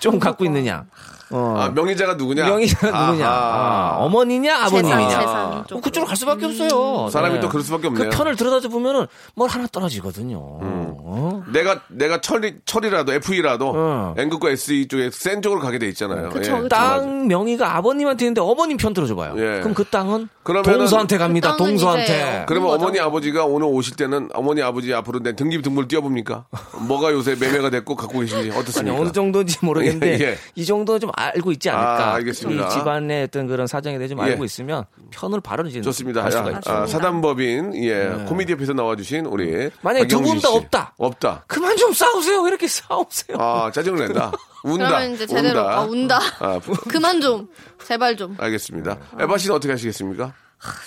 좀 0.01 0.19
갖고 0.19 0.45
있느냐? 0.45 0.87
어 1.33 1.57
아 1.59 1.69
명의자가 1.71 2.15
누구냐? 2.15 2.45
명의자가 2.47 3.07
누구냐? 3.07 3.27
아하. 3.29 3.93
아, 3.93 3.97
어머니냐 4.05 4.57
아버님이냐? 4.65 4.99
재산, 5.09 5.21
재산 5.21 5.51
뭐 5.51 5.65
쪽으로. 5.67 5.81
그쪽으로 5.83 6.07
갈 6.09 6.17
수밖에 6.17 6.47
없어요. 6.47 7.09
사람이 7.11 7.35
네. 7.35 7.41
또 7.41 7.49
그럴 7.49 7.63
수밖에 7.63 7.87
없네요. 7.89 8.11
그 8.11 8.17
편을 8.17 8.37
들여다 8.37 8.69
보면은 8.69 9.07
뭘 9.35 9.49
하나 9.51 9.67
떨어지거든요. 9.67 10.39
어? 10.39 11.43
내가 11.53 11.83
내가 11.89 12.21
철이 12.21 12.57
철이라도 12.65 13.13
FE라도 13.15 13.73
어. 13.75 14.15
N극과 14.17 14.51
SE 14.51 14.89
쪽에 14.89 15.11
센 15.13 15.43
쪽으로 15.43 15.61
가게 15.61 15.79
돼 15.79 15.89
있잖아요. 15.89 16.31
그쵸, 16.31 16.53
예. 16.53 16.57
그쵸. 16.57 16.69
땅 16.69 17.27
명의가 17.29 17.77
아버님한테 17.77 18.25
있는데 18.27 18.41
어머님 18.41 18.77
편 18.77 18.93
들어줘봐요. 18.95 19.35
예. 19.37 19.61
그럼 19.61 19.75
그 19.75 19.85
땅은 19.85 20.29
그러면은 20.43 20.79
동서한테 20.79 21.19
갑니다. 21.19 21.53
그 21.53 21.59
동서한테. 21.59 22.03
이제 22.05 22.45
그러면. 22.49 22.73
어머니 22.73 22.99
아버지가 23.01 23.45
오늘 23.45 23.69
오실 23.69 23.97
때는 23.97 24.31
어머니 24.35 24.63
아버지 24.63 24.93
앞으로 24.95 25.21
내 25.21 25.35
등기 25.37 25.61
등본을 25.63 25.89
띄워봅니까? 25.89 26.47
뭐가 26.89 27.13
요새 27.13 27.37
매매가 27.39 27.71
됐고 27.71 27.95
갖고 27.97 28.21
계신지 28.21 28.49
아니, 28.51 28.59
어떻습니까? 28.59 28.99
어느 28.99 29.13
정도인지 29.13 29.59
모르겠는데 29.63 30.19
예, 30.21 30.25
예. 30.31 30.39
이 30.55 30.65
정도 30.65 30.99
좀 30.99 31.11
알고 31.29 31.53
있지 31.53 31.71
않을까. 31.71 32.11
아, 32.11 32.15
알겠습니다. 32.15 32.67
이 32.67 32.71
집안의 32.71 33.25
어떤 33.25 33.47
그런 33.47 33.67
사정에 33.67 33.99
대해 33.99 34.09
좀 34.09 34.19
예. 34.21 34.23
알고 34.33 34.45
있으면 34.45 34.85
편을 35.11 35.41
바로 35.41 35.67
이제 35.67 35.81
좋습니다. 35.81 36.25
알 36.25 36.33
수가 36.33 36.53
야, 36.53 36.57
있죠. 36.59 36.71
아, 36.73 36.87
사단법인 36.87 37.75
예 37.85 38.25
코미디 38.29 38.53
옆에서 38.53 38.73
나와주신 38.73 39.27
우리 39.27 39.71
만약에 39.83 40.07
두 40.07 40.21
분다 40.21 40.49
씨. 40.49 40.57
없다. 40.57 40.95
없다. 40.99 41.45
그만 41.47 41.77
좀 41.77 41.93
싸우세요. 41.93 42.41
왜 42.43 42.49
이렇게 42.49 42.67
싸우세요? 42.69 43.37
아 43.39 43.71
짜증을 43.73 43.99
낸다. 44.07 44.33
운다. 44.65 44.87
그러면 44.89 45.13
이제 45.15 45.27
제대로 45.27 45.61
운다. 45.61 45.77
아, 45.77 45.81
운다. 45.83 46.19
아, 46.41 46.59
부- 46.61 46.73
그만 46.89 47.21
좀 47.21 47.49
제발 47.85 48.17
좀. 48.17 48.37
알겠습니다. 48.39 48.97
에바 49.19 49.39
씨는 49.39 49.57
어떻게 49.57 49.73
하시겠습니까? 49.73 50.33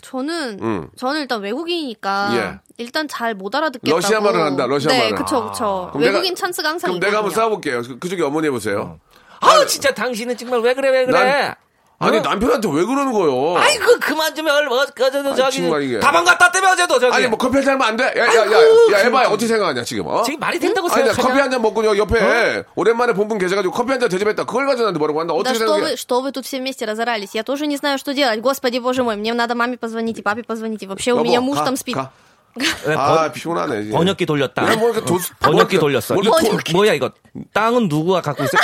저는 0.04 0.60
음. 0.62 0.88
저는 0.96 1.20
일단 1.20 1.42
외국인이니까 1.42 2.30
예. 2.38 2.60
일단 2.78 3.10
잘 3.10 3.36
못 3.36 3.54
알아듣겠다고. 3.54 3.98
러시아 3.98 4.22
말을 4.22 4.40
한다. 4.40 4.66
러시아 4.68 4.90
네, 4.92 5.00
말을. 5.12 5.16
그쵸 5.18 5.50
그쵸. 5.52 5.90
그럼 5.92 6.04
외국인 6.04 6.34
내가- 6.34 6.40
찬스가 6.40 6.70
항상 6.70 6.90
그럼 6.92 7.00
내가 7.02 7.18
한번 7.18 7.32
있거든요. 7.32 7.42
싸워볼게요. 7.42 7.82
그- 7.82 8.00
그쪽에 8.00 8.24
어머니 8.24 8.48
해보세요. 8.48 9.00
아우 9.41 9.67
진짜 9.67 9.93
당신은 9.95 10.37
정말 10.37 10.61
왜 10.61 10.75
그래 10.75 10.91
왜 10.91 11.05
그래? 11.07 11.19
난- 11.19 11.55
아니 12.03 12.17
어? 12.17 12.21
남편한테 12.23 12.67
왜 12.73 12.83
그러는 12.87 13.13
거예요? 13.13 13.59
아이고 13.59 13.99
그만 14.01 14.35
좀 14.35 14.47
얼마 14.49 14.75
어제도 14.77 15.35
저기 15.35 15.59
정말 15.59 15.83
이게. 15.83 16.01
다방 16.01 16.25
갔다 16.25 16.51
때문에 16.51 16.73
어제도 16.73 16.99
저기 16.99 17.15
아니 17.15 17.27
뭐 17.27 17.37
커피 17.37 17.57
한잔 17.57 17.75
하면 17.75 17.89
안 17.89 17.97
돼? 17.97 18.05
야, 18.19 18.25
야, 18.25 18.37
야, 18.37 18.57
아이고, 18.57 18.93
야, 18.95 18.99
에바야 19.01 19.29
어떻게 19.29 19.47
생각하냐 19.47 19.85
지금? 19.85 20.07
어? 20.07 20.23
지금 20.23 20.41
말이 20.41 20.59
된다고 20.59 20.89
아니, 20.91 21.05
나 21.05 21.13
생각하냐? 21.13 21.29
커피 21.29 21.41
한 21.43 21.51
잔 21.51 21.61
먹고 21.61 21.85
여- 21.85 21.95
옆에 21.99 22.65
오랜만에 22.75 23.13
본 23.13 23.29
분 23.29 23.37
계셔가지고 23.37 23.75
커피 23.75 23.91
한 23.91 24.01
잔 24.01 24.09
대접했다. 24.09 24.45
그걸 24.45 24.65
가지고 24.65 24.85
나한테 24.85 24.99
뭐라고 24.99 25.21
한다. 25.21 25.35
Да 25.35 25.41
어떻게 25.41 25.57
что 25.59 25.67
생각해? 25.77 25.83
вы, 25.93 25.97
что 25.97 26.21
вы 26.23 26.33
тут 26.33 26.47
все 26.47 26.57
вместе 26.59 26.87
разорались? 26.87 27.35
Я 27.37 27.43
тоже 27.43 27.67
не 27.67 27.77
знаю, 27.77 27.99
что 27.99 28.15
делать. 28.15 28.41
Господи, 28.41 28.79
боже 28.81 29.03
мой, 29.05 29.17
мне 29.17 29.35
надо 29.35 29.55
маме 29.55 29.77
позвонить 29.77 30.17
и 30.19 30.23
папе 30.23 30.43
позвонить. 30.43 30.83
И 30.83 30.87
вообще 30.87 31.13
у 31.13 31.21
меня 31.21 31.37
여보, 31.37 31.53
муж 31.53 31.59
가, 31.59 31.65
там 31.67 31.77
спит. 31.77 31.95
가. 31.97 32.11
네, 32.57 32.95
아 32.97 33.29
번- 33.29 33.33
피곤하네. 33.33 33.83
이제. 33.83 33.91
번역기 33.93 34.25
돌렸다. 34.25 34.73
야, 34.73 34.77
뭐 34.77 34.89
이렇게 34.91 35.05
도- 35.05 35.19
번역기 35.39 35.77
뭐 35.77 35.81
돌렸어. 35.81 36.15
뭐 36.15 36.23
이거 36.25 36.41
이렇게 36.41 36.73
뭐야 36.73 36.95
이거? 36.95 37.13
땅은 37.53 37.89
누구가 37.89 38.23
갖고 38.23 38.43
있어? 38.45 38.57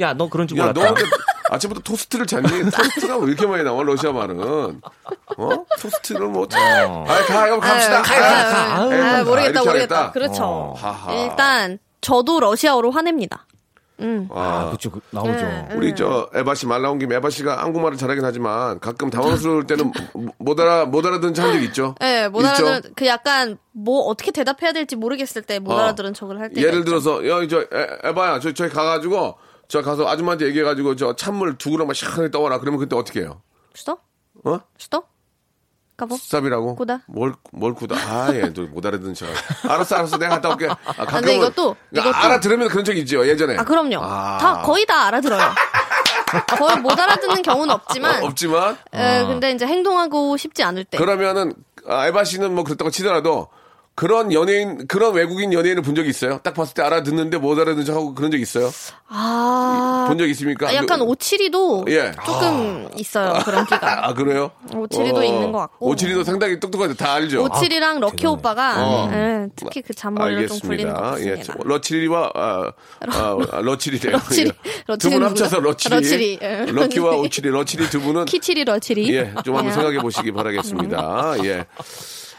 야, 0.00 0.14
너 0.14 0.28
그런 0.28 0.46
줄 0.46 0.58
야, 0.58 0.72
몰랐다. 0.72 0.94
너 0.94 1.06
아침부터 1.50 1.80
토스트를 1.82 2.26
잤니? 2.26 2.70
토스트가 2.70 3.16
왜 3.18 3.26
이렇게 3.28 3.46
많이 3.46 3.64
나와, 3.64 3.82
러시아 3.82 4.12
말은? 4.12 4.40
어? 4.40 5.64
토스트를 5.80 6.26
뭐. 6.28 6.46
아, 6.52 7.04
가, 7.26 7.44
그럼 7.44 7.60
갑시다. 7.60 8.02
가, 8.02 8.14
아유, 8.14 8.20
가, 8.20 8.28
가. 8.28 8.76
아유, 8.82 8.92
에이, 8.94 9.00
아유, 9.00 9.24
모르겠다, 9.24 9.60
모르겠다. 9.64 9.96
하겠다. 9.98 10.12
그렇죠. 10.12 10.44
어, 10.44 10.74
하하. 10.76 11.12
일단 11.14 11.78
저도 12.00 12.40
러시아어로 12.40 12.90
화냅니다. 12.90 13.44
아, 14.30 14.68
그쵸, 14.70 14.92
그- 14.92 15.00
나오죠. 15.10 15.32
네. 15.32 15.68
우리 15.74 15.92
저 15.96 16.30
에바 16.32 16.54
씨 16.54 16.66
말 16.66 16.82
나온 16.82 17.00
김에 17.00 17.16
에바 17.16 17.30
씨가 17.30 17.58
한국말을 17.64 17.98
잘하긴 17.98 18.24
하지만 18.24 18.78
가끔 18.78 19.10
당황스러울 19.10 19.66
때는 19.66 19.90
못 20.38 20.60
알아 20.60 20.84
못 20.84 21.04
알아듣는 21.04 21.34
한적 21.36 21.62
있죠. 21.64 21.96
네, 21.98 22.28
못 22.28 22.42
있죠? 22.42 22.64
알아들은 22.68 22.92
그 22.94 23.06
약간 23.06 23.58
뭐 23.72 24.02
어떻게 24.02 24.30
대답해야 24.30 24.70
될지 24.72 24.94
모르겠을 24.94 25.42
때못 25.42 25.72
어. 25.72 25.78
알아들은 25.80 26.14
척을 26.14 26.38
할 26.38 26.50
때. 26.52 26.60
예를 26.62 26.84
들어서 26.84 27.26
야저 27.26 27.64
에바야 28.04 28.38
저 28.38 28.52
저기 28.54 28.72
가가지고 28.72 29.34
저 29.68 29.82
가서 29.82 30.08
아줌마한테 30.08 30.46
얘기해가지고 30.46 30.96
저 30.96 31.14
찬물 31.14 31.56
두 31.58 31.70
그릇만 31.70 31.92
시원하게 31.94 32.30
떠와라. 32.30 32.58
그러면 32.58 32.80
그때 32.80 32.96
어떻게 32.96 33.20
해요? 33.20 33.42
수도? 33.74 33.98
어? 34.44 34.60
수도? 34.78 35.04
까보? 35.98 36.16
수삽이라고? 36.16 36.76
구다? 36.76 37.00
뭘, 37.06 37.34
뭘 37.52 37.74
구다? 37.74 37.96
아, 37.96 38.32
예, 38.34 38.52
또 38.52 38.62
못 38.62 38.86
알아듣는 38.86 39.14
척. 39.14 39.26
알았어, 39.68 39.96
알았어. 39.96 40.16
내가 40.16 40.36
갔다 40.36 40.50
올게. 40.50 40.68
아, 40.68 40.76
아 40.84 41.04
근데 41.06 41.34
이것도. 41.36 41.76
그러니까 41.90 42.10
이것도. 42.10 42.16
알아들으면 42.16 42.68
그런 42.68 42.84
적이 42.84 43.00
있죠, 43.00 43.26
예전에. 43.26 43.56
아, 43.56 43.64
그럼요. 43.64 43.98
아. 44.00 44.38
다, 44.38 44.62
거의 44.62 44.86
다 44.86 45.06
알아들어요. 45.08 45.42
거의 46.56 46.76
못 46.78 46.98
알아듣는 46.98 47.42
경우는 47.42 47.74
없지만. 47.74 48.22
어, 48.22 48.26
없지만. 48.26 48.78
에, 48.94 49.18
아. 49.18 49.26
근데 49.26 49.50
이제 49.50 49.66
행동하고 49.66 50.36
싶지 50.36 50.62
않을 50.62 50.84
때. 50.84 50.98
그러면은, 50.98 51.52
아, 51.88 52.06
에바 52.06 52.22
씨는 52.24 52.54
뭐 52.54 52.62
그렇다고 52.64 52.90
치더라도 52.90 53.48
그런 53.98 54.32
연예인, 54.32 54.86
그런 54.86 55.12
외국인 55.12 55.52
연예인을 55.52 55.82
본적 55.82 56.06
있어요? 56.06 56.38
딱 56.44 56.54
봤을 56.54 56.72
때 56.72 56.82
알아듣는데 56.82 57.38
못 57.38 57.58
알아듣는 57.58 57.84
척하고 57.84 58.14
그런 58.14 58.30
적 58.30 58.38
있어요? 58.38 58.70
아. 59.08 60.04
본 60.08 60.16
적 60.18 60.28
있습니까? 60.28 60.68
아, 60.68 60.74
약간 60.74 61.00
그- 61.00 61.04
오칠이도 61.06 61.86
예. 61.88 62.12
조금 62.24 62.88
있어요 62.96 63.42
그런 63.44 63.64
끼가. 63.66 64.06
아, 64.06 64.14
그래요? 64.14 64.52
오칠이도 64.72 65.24
있는 65.24 65.50
것 65.50 65.58
같고. 65.58 65.88
오칠이도 65.90 66.22
상당히 66.22 66.60
똑똑한데 66.60 66.94
다 66.94 67.14
알죠? 67.14 67.42
오칠이랑 67.42 67.98
럭키 67.98 68.24
오빠가 68.28 68.74
어. 68.86 69.10
예, 69.12 69.48
특히 69.56 69.82
그 69.82 69.92
잔머리를 69.92 70.46
좀 70.46 70.60
굴리는 70.60 70.92
것 70.94 71.00
알겠습니다. 71.04 71.32
예, 71.32 71.36
같습니다. 71.38 71.68
러칠이와 71.68 72.30
아, 72.36 72.72
아, 73.08 73.36
러칠이래요. 73.62 74.12
러칠이, 74.12 74.50
두 74.62 74.82
러칠이는 74.86 75.18
분 75.20 75.28
합쳐서? 75.30 75.58
러칠이, 75.58 75.94
러칠이, 75.96 76.38
예. 76.40 76.66
럭키와 76.68 77.16
오칠이, 77.16 77.48
러칠이 77.50 77.90
두 77.90 78.00
분은 78.00 78.26
키칠이 78.30 78.64
러칠이. 78.64 79.12
예, 79.12 79.34
좀 79.44 79.56
한번 79.56 79.66
예. 79.72 79.74
생각해 79.74 79.98
보시기 79.98 80.30
바라겠습니다. 80.30 81.34
예. 81.44 81.66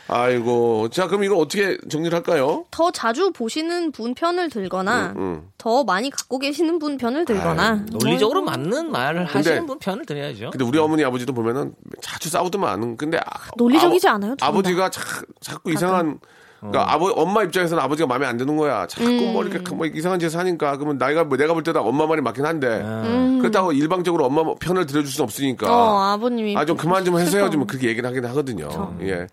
아이고, 0.09 0.89
자 0.89 1.07
그럼 1.07 1.23
이거 1.23 1.35
어떻게 1.37 1.77
정리를 1.89 2.13
할까요? 2.15 2.65
더 2.71 2.91
자주 2.91 3.31
보시는 3.31 3.91
분 3.91 4.13
편을 4.15 4.49
들거나 4.49 5.13
음. 5.17 5.49
더 5.57 5.83
많이 5.83 6.09
갖고 6.09 6.39
계시는 6.39 6.79
분 6.79 6.97
편을 6.97 7.25
들거나 7.25 7.85
논리적으로 7.91 8.41
뭐, 8.41 8.51
맞는 8.51 8.91
말을 8.91 9.25
하시는 9.25 9.65
분 9.65 9.77
편을 9.79 10.05
들어야죠. 10.05 10.49
근데 10.51 10.65
우리 10.65 10.79
어머니 10.79 11.03
아버지도 11.03 11.33
보면은 11.33 11.73
자주 12.01 12.29
싸우더만. 12.29 12.97
근데 12.97 13.17
아, 13.17 13.21
논리적이지 13.57 14.07
아버- 14.07 14.15
않아요. 14.15 14.35
아버지가 14.41 14.89
자, 14.89 15.01
자꾸 15.41 15.71
이상한 15.71 16.19
그러니까 16.59 16.91
아버 16.93 17.05
엄마 17.13 17.41
입장에서는 17.43 17.81
아버지가 17.81 18.05
마음에 18.07 18.25
안 18.25 18.35
드는 18.35 18.57
거야. 18.57 18.85
자꾸 18.87 19.05
음. 19.07 19.31
뭐 19.31 19.45
이렇게 19.45 19.73
뭐 19.73 19.85
이상한 19.85 20.19
짓을 20.19 20.39
하니까 20.39 20.75
그러면 20.77 20.97
나이가 20.97 21.23
뭐 21.23 21.37
내가 21.37 21.53
볼 21.53 21.63
때도 21.63 21.79
엄마 21.81 22.05
말이 22.05 22.21
맞긴 22.21 22.45
한데 22.45 22.67
음. 22.67 23.37
그렇다고 23.39 23.71
일방적으로 23.71 24.25
엄마 24.25 24.43
편을 24.59 24.85
들어줄 24.85 25.09
수는 25.09 25.23
없으니까. 25.23 25.67
어, 25.71 25.99
아버님이 26.15 26.57
아좀 26.57 26.75
그만 26.75 27.05
좀. 27.05 27.17
슬퍼. 27.25 27.49
좀 27.49 27.65
그렇게 27.65 27.87
얘기를 27.87 28.07
하긴 28.09 28.25
하거든요. 28.25 28.95
예. 29.03 29.27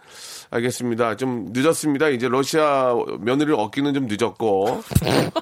알겠습니다. 0.50 1.16
좀 1.16 1.48
늦었습니다. 1.52 2.08
이제 2.08 2.28
러시아 2.28 2.94
며느리를 3.20 3.54
얻기는 3.54 3.94
좀 3.94 4.06
늦었고 4.08 4.82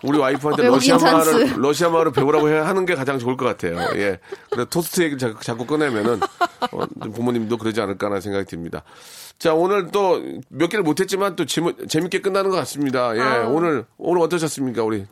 우리 0.02 0.18
와이프한테 0.18 0.62
외국인 0.64 0.92
러시아 0.94 1.12
말을. 1.12 1.54
러시아 1.58 1.88
말을 1.90 2.12
배우라고 2.12 2.48
해- 2.48 2.58
하는 2.58 2.86
게 2.86 2.94
가장 2.94 3.18
좋을 3.18 3.36
것 3.36 3.44
같아요. 3.44 3.78
예. 3.96 4.18
그래서 4.50 4.68
토스트 4.70 5.02
얘기를 5.02 5.18
자꾸, 5.18 5.44
자꾸 5.44 5.66
꺼내면은 5.66 6.20
어, 6.72 6.86
좀 7.02 7.12
부모님도 7.12 7.58
그러지 7.58 7.80
않을까라는 7.80 8.20
생각이 8.20 8.46
듭니다. 8.46 8.82
자 9.38 9.52
오늘 9.52 9.90
또 9.90 10.20
몇 10.48 10.68
개를 10.68 10.82
못했지만 10.84 11.34
또 11.36 11.44
재미, 11.44 11.72
재밌게 11.88 12.20
끝나는 12.20 12.50
것 12.50 12.56
같습니다. 12.58 13.14
예. 13.16 13.44
오늘 13.46 13.84
오늘 13.98 14.22
어떠셨습니까 14.22 14.82
우리 14.84 15.04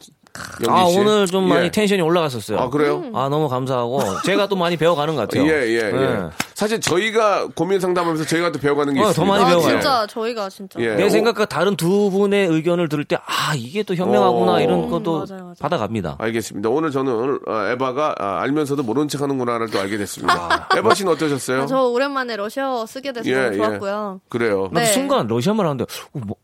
아, 0.69 0.87
씨? 0.89 0.99
오늘 0.99 1.27
좀 1.27 1.49
많이 1.49 1.67
예. 1.67 1.71
텐션이 1.71 2.01
올라갔었어요. 2.01 2.59
아 2.59 2.71
그래요? 2.71 3.05
아, 3.15 3.29
너무 3.29 3.49
감사하고 3.49 4.01
제가 4.25 4.47
또 4.47 4.57
많이 4.57 4.77
배워가는 4.77 5.15
것 5.15 5.23
같아요. 5.29 5.47
예, 5.47 5.67
예, 5.69 5.77
예. 5.77 5.91
네. 5.93 6.19
사실 6.55 6.81
저희가 6.81 7.49
고민 7.55 7.81
상담하면서 7.81 8.25
저희가 8.27 8.53
또 8.53 8.59
배워가는 8.59 8.95
게 8.95 9.01
어, 9.01 9.05
더 9.05 9.11
있습니다. 9.11 9.33
많이 9.33 9.45
아 9.45 9.49
배워가요. 9.49 9.71
진짜 9.73 10.07
저희가 10.07 10.49
진짜 10.49 10.81
예. 10.81 10.95
내 10.95 11.05
오. 11.05 11.09
생각과 11.09 11.47
다른 11.47 11.77
두 11.77 12.11
분의 12.11 12.47
의견을 12.47 12.89
들을 12.89 13.05
때, 13.05 13.17
아, 13.17 13.55
이게 13.57 13.83
또 13.83 13.95
현명하구나, 13.95 14.53
어. 14.55 14.61
이런 14.61 14.89
것도 14.89 15.15
음, 15.23 15.25
맞아요, 15.29 15.43
맞아요. 15.43 15.55
받아갑니다. 15.61 16.17
알겠습니다. 16.19 16.69
오늘 16.69 16.91
저는 16.91 17.41
어, 17.47 17.67
에바가 17.73 18.15
아, 18.19 18.41
알면서도 18.43 18.83
모른 18.85 19.09
척 19.09 19.21
하는구나를 19.23 19.71
또 19.71 19.81
알게 19.81 19.99
됐습니다. 19.99 20.69
에바 20.77 20.95
씨는 20.95 21.13
어떠셨어요? 21.13 21.63
아, 21.63 21.67
저 21.67 21.83
오랜만에 21.89 22.37
러시아어 22.37 22.87
쓰게 22.87 23.13
돼서 23.13 23.29
예, 23.31 23.51
예. 23.53 23.57
좋았고요. 23.57 24.21
그래요. 24.29 24.69
나도 24.73 24.81
네. 24.81 24.87
순간 24.87 25.27
러시아말 25.27 25.67
하는데, 25.67 25.85
어, 25.85 26.21
뭐, 26.25 26.37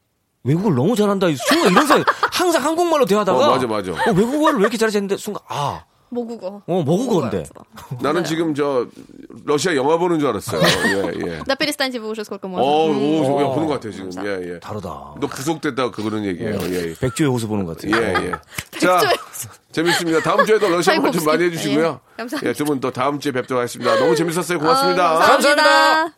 외국어를 0.48 0.76
너무 0.76 0.96
잘한다. 0.96 1.26
순간 1.48 1.72
이런 1.72 1.86
생각, 1.86 2.06
항상 2.32 2.64
한국말로 2.64 3.04
대하다가. 3.04 3.38
어, 3.48 3.50
맞아, 3.50 3.66
맞아. 3.66 3.92
어, 3.92 4.12
외국어를 4.14 4.58
왜 4.58 4.62
이렇게 4.62 4.76
잘했는데, 4.78 5.16
순간, 5.18 5.42
아, 5.48 5.84
모국어. 6.10 6.62
어, 6.66 6.82
모국어인데. 6.82 7.44
나는 8.00 8.24
지금 8.24 8.54
저 8.54 8.86
러시아 9.44 9.76
영화 9.76 9.98
보는 9.98 10.18
줄 10.18 10.28
알았어요. 10.28 10.60
예, 10.88 11.12
예. 11.26 11.38
나 11.46 11.54
페리스탄지 11.54 11.98
보고 11.98 12.14
싶을 12.14 12.38
거 12.38 12.48
어, 12.48 12.50
뭐. 12.50 12.62
오, 12.62 12.90
음. 12.90 13.42
야, 13.42 13.46
보는 13.48 13.66
것 13.66 13.74
같아요, 13.74 13.92
지금. 13.92 14.10
예, 14.24 14.54
예. 14.54 14.58
다르다. 14.58 14.88
너 15.20 15.26
구속됐다, 15.26 15.90
그 15.90 16.02
그런 16.02 16.24
얘기예요. 16.24 16.58
예, 16.62 16.88
예. 16.90 16.94
백조의 16.98 17.30
호수 17.30 17.46
보는 17.46 17.66
것 17.66 17.76
같아요. 17.76 18.02
예, 18.02 18.14
예. 18.26 18.78
자, 18.80 19.00
재밌습니다. 19.72 20.20
다음 20.22 20.46
주에도 20.46 20.68
러시아 20.68 20.98
말좀 20.98 21.24
많이 21.26 21.44
해 21.44 21.50
주시고요. 21.50 22.00
예, 22.02 22.16
감사합니다. 22.16 22.48
예, 22.48 22.52
두분또 22.54 22.90
다음 22.90 23.20
주에 23.20 23.32
뵙도록 23.32 23.60
하겠습니다. 23.60 23.96
너무 23.98 24.14
재밌었어요. 24.16 24.58
고맙습니다. 24.58 25.14
어, 25.14 25.18
감사합니다. 25.18 26.17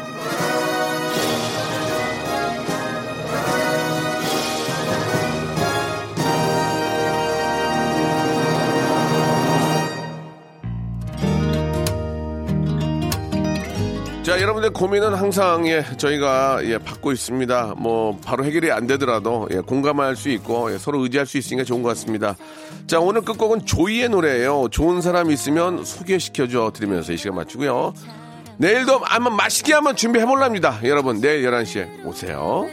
자, 14.31 14.39
여러분들 14.39 14.69
고민은 14.69 15.13
항상 15.13 15.67
예, 15.67 15.83
저희가 15.97 16.61
예, 16.63 16.77
받고 16.77 17.11
있습니다. 17.11 17.73
뭐 17.77 18.17
바로 18.23 18.45
해결이 18.45 18.71
안 18.71 18.87
되더라도 18.87 19.49
예, 19.51 19.59
공감할 19.59 20.15
수 20.15 20.29
있고 20.29 20.71
예, 20.71 20.77
서로 20.77 21.03
의지할 21.03 21.27
수 21.27 21.37
있으니까 21.37 21.65
좋은 21.65 21.83
것 21.83 21.89
같습니다. 21.89 22.37
자, 22.87 23.01
오늘 23.01 23.23
끝곡은 23.23 23.65
조이의 23.65 24.07
노래예요. 24.07 24.69
좋은 24.71 25.01
사람 25.01 25.31
있으면 25.31 25.83
소개시켜 25.83 26.47
줘 26.47 26.71
드리면서 26.73 27.11
이 27.11 27.17
시간 27.17 27.35
마치고요. 27.35 27.93
내일도 28.55 28.99
한번 28.99 29.35
맛있게 29.35 29.73
한번 29.73 29.97
준비해 29.97 30.25
볼랍니다. 30.25 30.79
여러분, 30.85 31.19
내일 31.19 31.43
11시에 31.43 32.05
오세요. 32.05 32.69